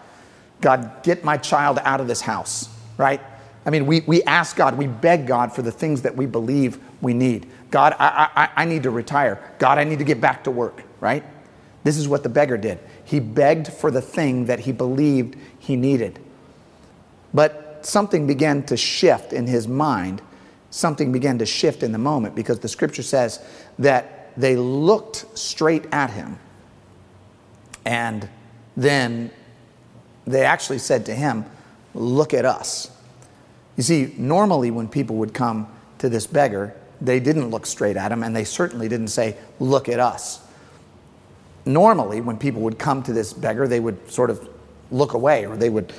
God, 0.61 1.03
get 1.03 1.25
my 1.25 1.37
child 1.37 1.79
out 1.83 2.01
of 2.01 2.09
this 2.09 2.21
house, 2.21 2.69
right? 2.97 3.21
I 3.65 3.71
mean, 3.71 3.87
we, 3.87 4.01
we 4.01 4.23
ask 4.25 4.57
God, 4.57 4.77
we 4.77 4.87
beg 4.87 5.27
God 5.27 5.53
for 5.53 5.63
the 5.63 5.73
things 5.73 6.03
that 6.03 6.17
we 6.17 6.27
believe 6.27 6.79
we 7.01 7.15
need. 7.15 7.47
God, 7.71 7.95
I, 7.99 8.29
I, 8.35 8.63
I 8.63 8.65
need 8.65 8.83
to 8.85 8.91
retire. 8.91 9.55
God, 9.59 9.79
I 9.79 9.85
need 9.85 9.99
to 9.99 10.05
get 10.05 10.21
back 10.21 10.45
to 10.45 10.51
work, 10.51 10.83
right? 11.01 11.23
This 11.89 11.97
is 11.97 12.07
what 12.07 12.23
the 12.23 12.29
beggar 12.29 12.59
did. 12.59 12.79
He 13.03 13.19
begged 13.19 13.73
for 13.73 13.91
the 13.91 14.03
thing 14.03 14.45
that 14.45 14.61
he 14.61 14.73
believed 14.73 15.37
he 15.59 15.75
needed. 15.75 16.19
But 17.33 17.79
something 17.81 18.27
began 18.27 18.63
to 18.65 18.77
shift 18.77 19.33
in 19.33 19.47
his 19.47 19.67
mind. 19.67 20.21
Something 20.69 21.13
began 21.13 21.39
to 21.39 21.47
shift 21.47 21.83
in 21.83 21.93
the 21.93 21.99
moment 21.99 22.35
because 22.35 22.59
the 22.59 22.69
scripture 22.69 23.03
says 23.03 23.43
that 23.79 24.37
they 24.37 24.55
looked 24.55 25.25
straight 25.33 25.87
at 25.91 26.11
him 26.11 26.39
and 27.87 28.29
then 28.77 29.31
they 30.27 30.45
actually 30.45 30.81
said 30.81 31.07
to 31.07 31.15
him, 31.15 31.47
Look 31.95 32.35
at 32.35 32.45
us. 32.45 32.91
You 33.79 33.83
see, 33.83 34.13
normally 34.19 34.71
when 34.71 34.89
people 34.89 35.17
would 35.17 35.33
come 35.33 35.67
to 36.01 36.11
this 36.11 36.27
beggar, 36.27 36.75
they 37.01 37.19
didn't 37.19 37.49
look 37.49 37.65
straight 37.65 37.97
at 37.97 38.13
him 38.13 38.23
and 38.23 38.37
they 38.37 38.45
certainly 38.45 38.89
didn't 38.89 39.09
say, 39.09 39.39
Look 39.59 39.89
at 39.89 40.01
us. 40.01 40.45
Normally, 41.69 42.23
when 42.23 42.39
people 42.39 42.63
would 42.63 42.79
come 42.79 43.03
to 43.03 43.13
this 43.13 43.35
beggar, 43.35 43.69
they 43.69 43.79
would 43.79 44.11
sort 44.11 44.31
of 44.31 44.49
look 44.91 45.13
away 45.13 45.45
or 45.45 45.55
they 45.55 45.69
would 45.69 45.93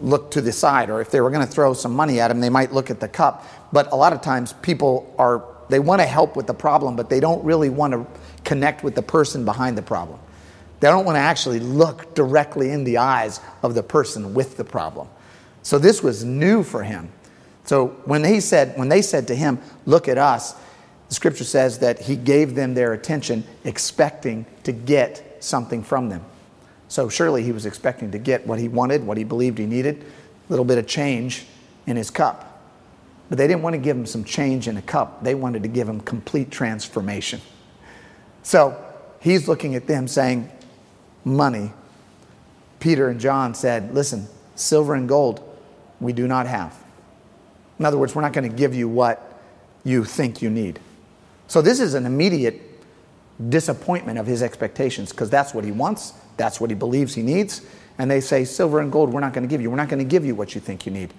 look 0.00 0.30
to 0.30 0.40
the 0.40 0.52
side, 0.52 0.88
or 0.88 1.00
if 1.00 1.10
they 1.10 1.20
were 1.20 1.30
going 1.30 1.44
to 1.44 1.52
throw 1.52 1.74
some 1.74 1.92
money 1.92 2.20
at 2.20 2.30
him, 2.30 2.40
they 2.40 2.48
might 2.48 2.72
look 2.72 2.90
at 2.90 3.00
the 3.00 3.08
cup. 3.08 3.44
But 3.72 3.92
a 3.92 3.96
lot 3.96 4.12
of 4.12 4.22
times, 4.22 4.52
people 4.62 5.12
are, 5.18 5.44
they 5.68 5.80
want 5.80 6.00
to 6.00 6.06
help 6.06 6.36
with 6.36 6.46
the 6.46 6.54
problem, 6.54 6.94
but 6.94 7.10
they 7.10 7.18
don't 7.18 7.44
really 7.44 7.70
want 7.70 7.92
to 7.92 8.06
connect 8.44 8.84
with 8.84 8.94
the 8.94 9.02
person 9.02 9.44
behind 9.44 9.76
the 9.76 9.82
problem. 9.82 10.20
They 10.78 10.86
don't 10.86 11.04
want 11.04 11.16
to 11.16 11.20
actually 11.20 11.58
look 11.58 12.14
directly 12.14 12.70
in 12.70 12.84
the 12.84 12.98
eyes 12.98 13.40
of 13.64 13.74
the 13.74 13.82
person 13.82 14.32
with 14.32 14.56
the 14.56 14.64
problem. 14.64 15.08
So 15.62 15.76
this 15.76 16.04
was 16.04 16.24
new 16.24 16.62
for 16.62 16.84
him. 16.84 17.10
So 17.64 17.88
when 18.04 18.24
he 18.24 18.40
said, 18.40 18.78
when 18.78 18.88
they 18.88 19.02
said 19.02 19.26
to 19.26 19.34
him, 19.34 19.58
"Look 19.86 20.08
at 20.08 20.18
us," 20.18 20.54
the 21.10 21.16
scripture 21.16 21.44
says 21.44 21.80
that 21.80 22.00
he 22.00 22.14
gave 22.14 22.54
them 22.54 22.74
their 22.74 22.92
attention, 22.92 23.42
expecting 23.64 24.46
to 24.62 24.70
get 24.70 25.36
something 25.40 25.82
from 25.82 26.08
them. 26.08 26.24
So 26.86 27.08
surely 27.08 27.42
he 27.42 27.50
was 27.50 27.66
expecting 27.66 28.12
to 28.12 28.18
get 28.18 28.46
what 28.46 28.60
he 28.60 28.68
wanted, 28.68 29.04
what 29.04 29.18
he 29.18 29.24
believed 29.24 29.58
he 29.58 29.66
needed, 29.66 30.04
a 30.04 30.50
little 30.50 30.64
bit 30.64 30.78
of 30.78 30.86
change 30.86 31.46
in 31.88 31.96
his 31.96 32.10
cup. 32.10 32.62
But 33.28 33.38
they 33.38 33.48
didn't 33.48 33.62
want 33.62 33.74
to 33.74 33.78
give 33.78 33.96
him 33.96 34.06
some 34.06 34.22
change 34.22 34.68
in 34.68 34.76
a 34.76 34.82
cup. 34.82 35.24
They 35.24 35.34
wanted 35.34 35.64
to 35.64 35.68
give 35.68 35.88
him 35.88 36.00
complete 36.00 36.52
transformation. 36.52 37.40
So 38.44 38.80
he's 39.18 39.48
looking 39.48 39.74
at 39.74 39.88
them 39.88 40.06
saying, 40.06 40.48
money, 41.24 41.72
Peter 42.78 43.08
and 43.08 43.18
John 43.18 43.54
said, 43.54 43.92
Listen, 43.94 44.28
silver 44.54 44.94
and 44.94 45.08
gold 45.08 45.42
we 45.98 46.12
do 46.12 46.28
not 46.28 46.46
have. 46.46 46.76
In 47.80 47.84
other 47.84 47.98
words, 47.98 48.14
we're 48.14 48.22
not 48.22 48.32
going 48.32 48.48
to 48.48 48.56
give 48.56 48.76
you 48.76 48.88
what 48.88 49.42
you 49.82 50.04
think 50.04 50.40
you 50.40 50.50
need. 50.50 50.78
So 51.50 51.60
this 51.60 51.80
is 51.80 51.94
an 51.94 52.06
immediate 52.06 52.62
disappointment 53.48 54.18
of 54.18 54.26
his 54.26 54.42
expectations 54.42 55.10
because 55.10 55.28
that's 55.28 55.52
what 55.52 55.64
he 55.64 55.72
wants, 55.72 56.14
that's 56.36 56.60
what 56.60 56.70
he 56.70 56.76
believes 56.76 57.14
he 57.14 57.22
needs. 57.22 57.62
And 57.98 58.10
they 58.10 58.20
say, 58.20 58.44
Silver 58.44 58.80
and 58.80 58.90
gold, 58.90 59.12
we're 59.12 59.20
not 59.20 59.32
going 59.32 59.46
to 59.46 59.50
give 59.50 59.60
you. 59.60 59.68
We're 59.68 59.76
not 59.76 59.88
going 59.88 59.98
to 59.98 60.08
give 60.08 60.24
you 60.24 60.34
what 60.34 60.54
you 60.54 60.60
think 60.60 60.86
you 60.86 60.92
need. 60.92 61.12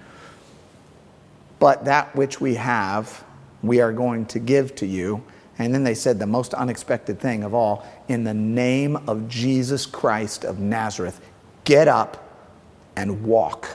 But 1.59 1.85
that 1.85 2.15
which 2.15 2.41
we 2.41 2.55
have, 2.55 3.23
we 3.61 3.81
are 3.81 3.91
going 3.91 4.25
to 4.27 4.39
give 4.39 4.73
to 4.75 4.87
you 4.87 5.23
and 5.59 5.73
then 5.75 5.83
they 5.83 5.93
said 5.93 6.17
the 6.17 6.25
most 6.25 6.55
unexpected 6.55 7.19
thing 7.19 7.43
of 7.43 7.53
all 7.53 7.85
in 8.07 8.23
the 8.23 8.33
name 8.33 8.95
of 9.07 9.27
Jesus 9.27 9.85
Christ 9.85 10.43
of 10.43 10.59
Nazareth, 10.59 11.21
get 11.65 11.87
up 11.87 12.27
and 12.95 13.23
walk. 13.23 13.67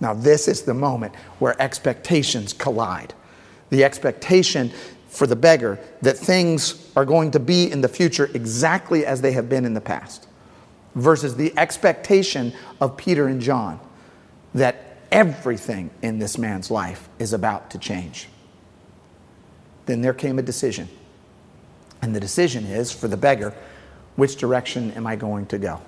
Now, 0.00 0.14
this 0.14 0.48
is 0.48 0.62
the 0.62 0.72
moment 0.72 1.14
where 1.40 1.60
expectations 1.60 2.54
collide. 2.54 3.12
The 3.68 3.84
expectation 3.84 4.72
for 5.12 5.26
the 5.26 5.36
beggar 5.36 5.78
that 6.00 6.16
things 6.16 6.90
are 6.96 7.04
going 7.04 7.30
to 7.30 7.38
be 7.38 7.70
in 7.70 7.80
the 7.80 7.88
future 7.88 8.30
exactly 8.34 9.04
as 9.04 9.20
they 9.20 9.32
have 9.32 9.48
been 9.48 9.64
in 9.64 9.74
the 9.74 9.80
past, 9.80 10.26
versus 10.94 11.36
the 11.36 11.52
expectation 11.56 12.52
of 12.80 12.96
Peter 12.96 13.28
and 13.28 13.40
John 13.40 13.80
that 14.54 14.98
everything 15.10 15.90
in 16.02 16.18
this 16.18 16.36
man's 16.36 16.70
life 16.70 17.08
is 17.18 17.32
about 17.32 17.70
to 17.70 17.78
change 17.78 18.28
then 19.86 20.00
there 20.00 20.14
came 20.14 20.38
a 20.38 20.42
decision. 20.42 20.88
And 22.00 22.14
the 22.14 22.20
decision 22.20 22.64
is 22.64 22.90
for 22.92 23.08
the 23.08 23.16
beggar 23.16 23.54
which 24.16 24.36
direction 24.36 24.90
am 24.92 25.06
I 25.06 25.16
going 25.16 25.46
to 25.46 25.58
go? 25.58 25.80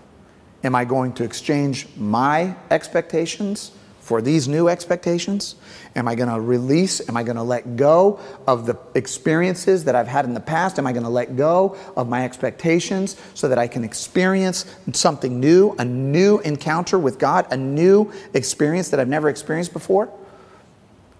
Am 0.63 0.75
I 0.75 0.85
going 0.85 1.13
to 1.15 1.25
exchange 1.25 1.87
my 1.97 2.57
expectations 2.71 3.73
for 4.05 4.21
these 4.21 4.47
new 4.47 4.69
expectations? 4.69 5.55
Am 5.97 6.07
I 6.07 6.15
going 6.15 6.29
to 6.29 6.39
release? 6.39 7.09
Am 7.09 7.17
I 7.17 7.23
going 7.23 7.39
to 7.39 7.43
let 7.43 7.77
go 7.77 8.21
of 8.47 8.67
the 8.67 8.79
experiences 8.95 9.85
that 9.85 9.95
I've 9.95 10.07
had 10.07 10.27
in 10.27 10.35
the 10.35 10.41
past? 10.41 10.79
Am 10.79 10.87
I 10.87 10.93
going 10.93 11.05
to 11.05 11.09
let 11.09 11.37
go 11.37 11.75
of 11.97 12.07
my 12.07 12.23
expectations 12.23 13.17
so 13.33 13.49
that 13.49 13.59
I 13.59 13.67
can 13.67 13.83
experience 13.83 14.67
something 14.93 15.41
new, 15.41 15.75
a 15.79 15.87
new 15.87 16.39
encounter 16.41 16.99
with 16.99 17.19
God, 17.19 17.51
a 17.51 17.57
new 17.57 18.13
experience 18.35 18.91
that 18.91 19.01
I've 19.01 19.09
never 19.09 19.31
experienced 19.31 19.73
before? 19.73 20.13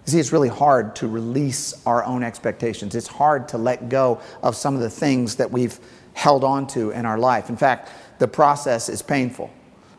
See, 0.05 0.19
it's 0.19 0.31
really 0.31 0.49
hard 0.49 0.95
to 0.97 1.07
release 1.07 1.73
our 1.87 2.05
own 2.05 2.21
expectations. 2.21 2.93
It's 2.93 3.07
hard 3.07 3.47
to 3.47 3.57
let 3.57 3.89
go 3.89 4.21
of 4.43 4.55
some 4.55 4.75
of 4.75 4.81
the 4.81 4.91
things 4.91 5.37
that 5.37 5.49
we've 5.49 5.79
held 6.13 6.43
on 6.43 6.67
to 6.67 6.91
in 6.91 7.07
our 7.07 7.17
life. 7.17 7.49
In 7.49 7.57
fact, 7.57 7.89
the 8.19 8.27
process 8.27 8.89
is 8.89 9.01
painful. 9.01 9.49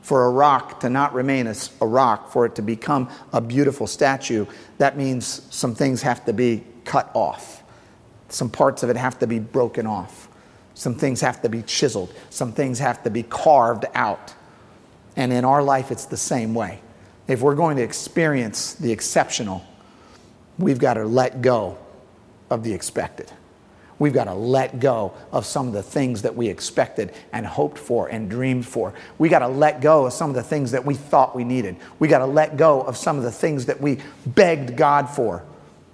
For 0.07 0.27
a 0.27 0.31
rock 0.31 0.79
to 0.81 0.89
not 0.89 1.15
remain 1.15 1.49
a, 1.49 1.55
a 1.81 1.87
rock, 1.87 2.31
for 2.31 2.47
it 2.47 2.55
to 2.55 2.63
become 2.63 3.11
a 3.33 3.41
beautiful 3.41 3.89
statue, 3.89 4.47
that 4.79 4.97
means 4.97 5.43
some 5.51 5.75
things 5.75 6.03
have 6.03 6.25
to 6.27 6.33
be 6.33 6.63
cut 6.85 7.11
off. 7.13 7.65
Some 8.29 8.49
parts 8.49 8.85
of 8.85 8.89
it 8.89 8.97
have 8.97 9.19
to 9.19 9.27
be 9.27 9.41
broken 9.41 9.85
off. 9.85 10.29
Some 10.75 10.95
things 10.95 11.23
have 11.23 11.43
to 11.43 11.49
be 11.49 11.61
chiseled, 11.63 12.15
some 12.31 12.53
things 12.53 12.79
have 12.79 13.03
to 13.03 13.11
be 13.11 13.25
carved 13.25 13.85
out. 13.95 14.33
And 15.17 15.33
in 15.33 15.45
our 15.45 15.61
life, 15.61 15.91
it's 15.91 16.05
the 16.05 16.17
same 16.17 16.55
way. 16.55 16.79
If 17.27 17.41
we're 17.41 17.57
going 17.57 17.77
to 17.79 17.83
experience 17.83 18.75
the 18.75 18.93
exceptional, 18.93 19.65
we've 20.57 20.79
got 20.79 20.95
to 20.95 21.05
let 21.05 21.43
go 21.43 21.79
of 22.49 22.63
the 22.63 22.73
expected. 22.73 23.33
We've 23.99 24.13
got 24.13 24.25
to 24.25 24.35
let 24.35 24.79
go 24.79 25.15
of 25.33 25.47
some 25.47 25.69
of 25.69 25.73
the 25.73 25.83
things 25.83 26.23
that 26.23 26.37
we 26.37 26.49
expected 26.49 27.13
and 27.33 27.47
hoped 27.47 27.79
for 27.79 28.09
and 28.09 28.29
dreamed 28.29 28.67
for. 28.67 28.93
We 29.19 29.29
got 29.31 29.39
to 29.39 29.49
let 29.49 29.81
go 29.81 30.07
of 30.07 30.13
some 30.13 30.29
of 30.29 30.37
the 30.37 30.43
things 30.43 30.73
that 30.73 30.85
we 30.85 30.95
thought 30.95 31.35
we 31.35 31.45
needed. 31.45 31.77
We 31.99 32.09
got 32.09 32.19
to 32.19 32.27
let 32.27 32.59
go 32.59 32.83
of 32.83 32.97
some 32.97 33.17
of 33.17 33.23
the 33.23 33.33
things 33.33 33.67
that 33.67 33.81
we 33.81 33.99
begged 34.27 34.77
God 34.77 35.09
for 35.09 35.45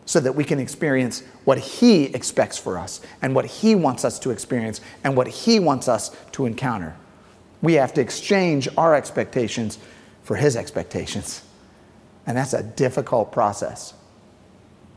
so 0.04 0.18
that 0.18 0.34
we 0.34 0.42
can 0.42 0.58
experience 0.58 1.22
what 1.44 1.58
He 1.58 2.06
expects 2.06 2.58
for 2.58 2.76
us 2.76 3.00
and 3.22 3.36
what 3.36 3.44
He 3.44 3.76
wants 3.76 4.04
us 4.04 4.18
to 4.20 4.30
experience 4.30 4.80
and 5.04 5.16
what 5.16 5.28
He 5.28 5.60
wants 5.60 5.86
us 5.86 6.10
to 6.32 6.46
encounter. 6.46 6.96
We 7.62 7.74
have 7.74 7.94
to 7.94 8.00
exchange 8.00 8.68
our 8.76 8.96
expectations 8.96 9.78
for 10.24 10.34
His 10.34 10.56
expectations. 10.56 11.42
And 12.26 12.36
that's 12.36 12.52
a 12.52 12.64
difficult 12.64 13.30
process. 13.30 13.94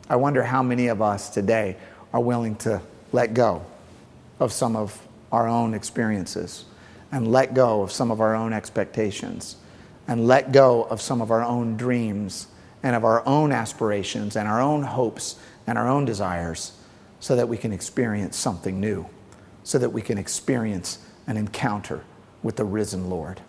I 0.09 0.15
wonder 0.15 0.43
how 0.43 0.63
many 0.63 0.87
of 0.87 1.03
us 1.03 1.29
today 1.29 1.77
are 2.13 2.19
willing 2.19 2.55
to 2.57 2.81
let 3.11 3.33
go 3.33 3.65
of 4.39 4.51
some 4.51 4.75
of 4.75 5.07
our 5.31 5.47
own 5.47 5.73
experiences 5.73 6.65
and 7.11 7.31
let 7.31 7.53
go 7.53 7.81
of 7.81 7.91
some 7.91 8.11
of 8.11 8.19
our 8.21 8.35
own 8.35 8.53
expectations 8.53 9.57
and 10.07 10.27
let 10.27 10.51
go 10.51 10.83
of 10.83 11.01
some 11.01 11.21
of 11.21 11.31
our 11.31 11.43
own 11.43 11.77
dreams 11.77 12.47
and 12.83 12.95
of 12.95 13.03
our 13.03 13.25
own 13.27 13.51
aspirations 13.51 14.35
and 14.35 14.47
our 14.47 14.61
own 14.61 14.83
hopes 14.83 15.37
and 15.65 15.77
our 15.77 15.87
own 15.87 16.05
desires 16.05 16.73
so 17.19 17.35
that 17.35 17.47
we 17.47 17.57
can 17.57 17.73
experience 17.73 18.37
something 18.37 18.79
new, 18.79 19.05
so 19.63 19.79
that 19.79 19.89
we 19.89 20.01
can 20.01 20.17
experience 20.17 20.99
an 21.25 21.37
encounter 21.37 22.03
with 22.43 22.55
the 22.55 22.65
risen 22.65 23.09
Lord. 23.09 23.41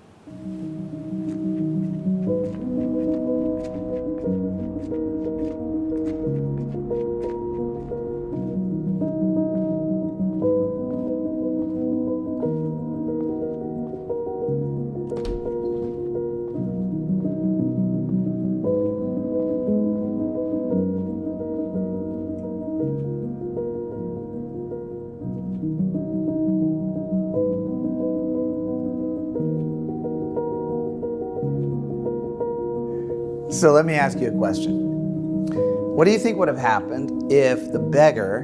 So 33.66 33.72
let 33.72 33.84
me 33.84 33.94
ask 33.94 34.20
you 34.20 34.28
a 34.28 34.30
question. 34.30 34.76
What 35.96 36.04
do 36.04 36.12
you 36.12 36.20
think 36.20 36.38
would 36.38 36.46
have 36.46 36.56
happened 36.56 37.32
if 37.32 37.72
the 37.72 37.80
beggar 37.80 38.42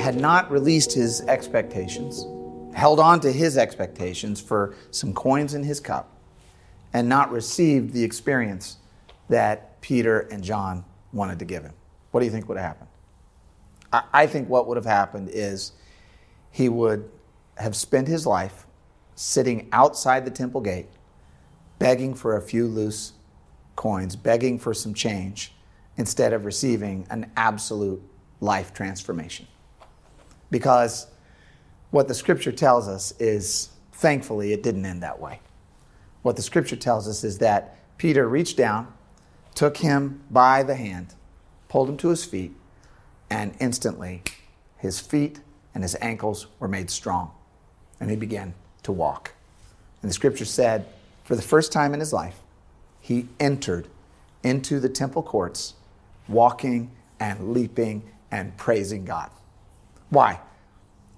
had 0.00 0.16
not 0.16 0.50
released 0.50 0.90
his 0.94 1.20
expectations, 1.28 2.24
held 2.74 2.98
on 2.98 3.20
to 3.20 3.30
his 3.30 3.58
expectations 3.58 4.40
for 4.40 4.74
some 4.90 5.12
coins 5.12 5.52
in 5.52 5.62
his 5.62 5.80
cup, 5.80 6.16
and 6.94 7.10
not 7.10 7.30
received 7.30 7.92
the 7.92 8.02
experience 8.02 8.78
that 9.28 9.78
Peter 9.82 10.20
and 10.20 10.42
John 10.42 10.82
wanted 11.12 11.38
to 11.38 11.44
give 11.44 11.62
him? 11.62 11.74
What 12.10 12.20
do 12.20 12.24
you 12.24 12.32
think 12.32 12.48
would 12.48 12.56
have 12.56 12.68
happened? 12.68 12.88
I 14.14 14.26
think 14.26 14.48
what 14.48 14.66
would 14.66 14.78
have 14.78 14.86
happened 14.86 15.28
is 15.30 15.72
he 16.50 16.70
would 16.70 17.06
have 17.58 17.76
spent 17.76 18.08
his 18.08 18.26
life 18.26 18.66
sitting 19.14 19.68
outside 19.72 20.24
the 20.24 20.30
temple 20.30 20.62
gate, 20.62 20.88
begging 21.78 22.14
for 22.14 22.38
a 22.38 22.40
few 22.40 22.66
loose 22.66 23.12
coins, 23.80 24.14
begging 24.14 24.58
for 24.58 24.74
some 24.74 24.92
change, 24.92 25.54
instead 25.96 26.34
of 26.34 26.44
receiving 26.44 27.06
an 27.08 27.30
absolute 27.34 28.02
life 28.38 28.74
transformation. 28.74 29.46
Because 30.50 31.06
what 31.90 32.06
the 32.06 32.12
scripture 32.12 32.52
tells 32.52 32.88
us 32.88 33.18
is, 33.18 33.70
thankfully, 33.92 34.52
it 34.52 34.62
didn't 34.62 34.84
end 34.84 35.02
that 35.02 35.18
way. 35.18 35.40
What 36.20 36.36
the 36.36 36.42
scripture 36.42 36.76
tells 36.76 37.08
us 37.08 37.24
is 37.24 37.38
that 37.38 37.78
Peter 37.96 38.28
reached 38.28 38.58
down, 38.58 38.92
took 39.54 39.78
him 39.78 40.20
by 40.30 40.62
the 40.62 40.74
hand, 40.74 41.14
pulled 41.70 41.88
him 41.88 41.96
to 41.96 42.10
his 42.10 42.22
feet, 42.22 42.52
and 43.30 43.54
instantly 43.60 44.22
his 44.76 45.00
feet 45.00 45.40
and 45.74 45.82
his 45.82 45.96
ankles 46.02 46.48
were 46.58 46.68
made 46.68 46.90
strong, 46.90 47.30
and 47.98 48.10
he 48.10 48.16
began 48.16 48.52
to 48.82 48.92
walk. 48.92 49.32
And 50.02 50.10
the 50.10 50.14
scripture 50.14 50.44
said, 50.44 50.84
for 51.24 51.34
the 51.34 51.40
first 51.40 51.72
time 51.72 51.94
in 51.94 52.00
his 52.00 52.12
life, 52.12 52.36
he 53.00 53.28
entered 53.38 53.88
into 54.42 54.80
the 54.80 54.88
temple 54.88 55.22
courts 55.22 55.74
walking 56.28 56.90
and 57.18 57.52
leaping 57.52 58.02
and 58.30 58.56
praising 58.56 59.04
God. 59.04 59.30
Why? 60.10 60.40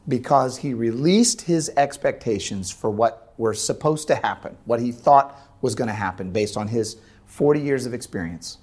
Because 0.08 0.58
he 0.58 0.74
released 0.74 1.42
his 1.42 1.70
expectations 1.76 2.70
for 2.70 2.90
what 2.90 3.34
were 3.38 3.54
supposed 3.54 4.08
to 4.08 4.16
happen, 4.16 4.56
what 4.64 4.80
he 4.80 4.92
thought 4.92 5.38
was 5.60 5.74
going 5.74 5.88
to 5.88 5.94
happen 5.94 6.30
based 6.32 6.56
on 6.56 6.68
his 6.68 6.96
40 7.26 7.60
years 7.60 7.86
of 7.86 7.94
experience. 7.94 8.58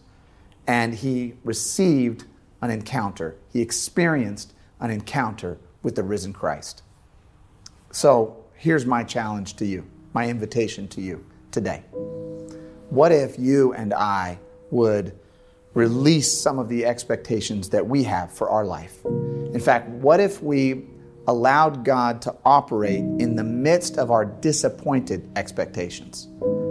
And 0.68 0.94
he 0.94 1.34
received 1.44 2.26
an 2.62 2.70
encounter, 2.70 3.38
he 3.52 3.62
experienced 3.62 4.54
an 4.80 4.92
encounter 4.92 5.58
with 5.82 5.96
the 5.96 6.04
risen 6.04 6.34
Christ. 6.34 6.84
So 7.92 8.46
here's 8.56 8.86
my 8.86 9.04
challenge 9.04 9.56
to 9.56 9.66
you, 9.66 9.88
my 10.14 10.28
invitation 10.28 10.88
to 10.90 11.02
you 11.02 11.26
today. 11.52 11.84
What 12.90 13.12
if 13.12 13.38
you 13.38 13.74
and 13.74 13.94
I 13.94 14.40
would 14.72 15.18
release 15.76 16.36
some 16.36 16.58
of 16.58 16.70
the 16.70 16.86
expectations 16.86 17.70
that 17.70 17.88
we 17.88 18.02
have 18.04 18.32
for 18.32 18.50
our 18.50 18.66
life? 18.66 19.06
In 19.06 19.60
fact, 19.60 19.90
what 19.90 20.20
if 20.20 20.42
we 20.42 20.88
allowed 21.28 21.86
God 21.86 22.20
to 22.24 22.36
operate 22.44 23.02
in 23.02 23.36
the 23.36 23.44
midst 23.44 24.00
of 24.00 24.10
our 24.10 24.26
disappointed 24.26 25.30
expectations? 25.36 26.28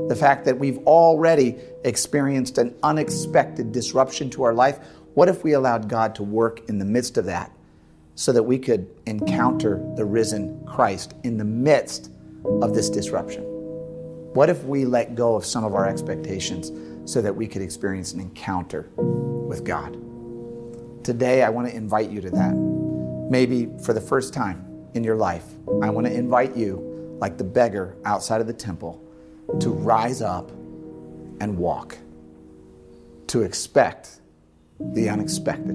The 0.09 0.17
fact 0.19 0.45
that 0.47 0.59
we've 0.59 0.79
already 0.79 1.55
experienced 1.85 2.59
an 2.59 2.75
unexpected 2.83 3.71
disruption 3.71 4.29
to 4.31 4.43
our 4.43 4.55
life, 4.55 4.81
what 5.15 5.29
if 5.29 5.45
we 5.45 5.53
allowed 5.53 5.89
God 5.89 6.17
to 6.17 6.25
work 6.25 6.69
in 6.69 6.79
the 6.79 6.85
midst 6.85 7.17
of 7.17 7.27
that 7.27 7.53
so 8.17 8.33
that 8.33 8.43
we 8.43 8.59
could 8.59 8.89
encounter 9.07 9.81
the 9.95 10.05
risen 10.05 10.67
Christ 10.67 11.15
in 11.23 11.37
the 11.37 11.45
midst 11.45 12.11
of 12.61 12.75
this 12.75 12.91
disruption? 12.91 13.58
What 14.39 14.51
if 14.51 14.63
we 14.63 14.85
let 14.85 15.17
go 15.17 15.35
of 15.35 15.45
some 15.45 15.65
of 15.65 15.75
our 15.75 15.89
expectations 15.89 16.71
so 17.11 17.21
that 17.21 17.35
we 17.35 17.49
could 17.49 17.61
experience 17.61 18.13
an 18.13 18.21
encounter 18.21 18.89
with 18.97 19.65
God? 19.65 19.95
Today, 21.03 21.43
I 21.43 21.49
want 21.49 21.67
to 21.67 21.75
invite 21.75 22.09
you 22.09 22.21
to 22.21 22.31
that. 22.31 22.55
Maybe 23.29 23.69
for 23.83 23.93
the 23.93 24.01
first 24.01 24.33
time 24.33 24.65
in 24.95 25.03
your 25.03 25.17
life, 25.17 25.43
I 25.83 25.91
want 25.91 26.07
to 26.07 26.13
invite 26.13 26.57
you, 26.57 27.17
like 27.19 27.37
the 27.37 27.43
beggar 27.43 27.97
outside 28.05 28.41
of 28.41 28.47
the 28.47 28.53
temple, 28.53 29.03
to 29.59 29.71
rise 29.71 30.23
up 30.23 30.51
and 31.41 31.59
walk, 31.59 31.99
to 33.27 33.43
expect 33.43 34.21
the 34.79 35.09
unexpected. 35.09 35.75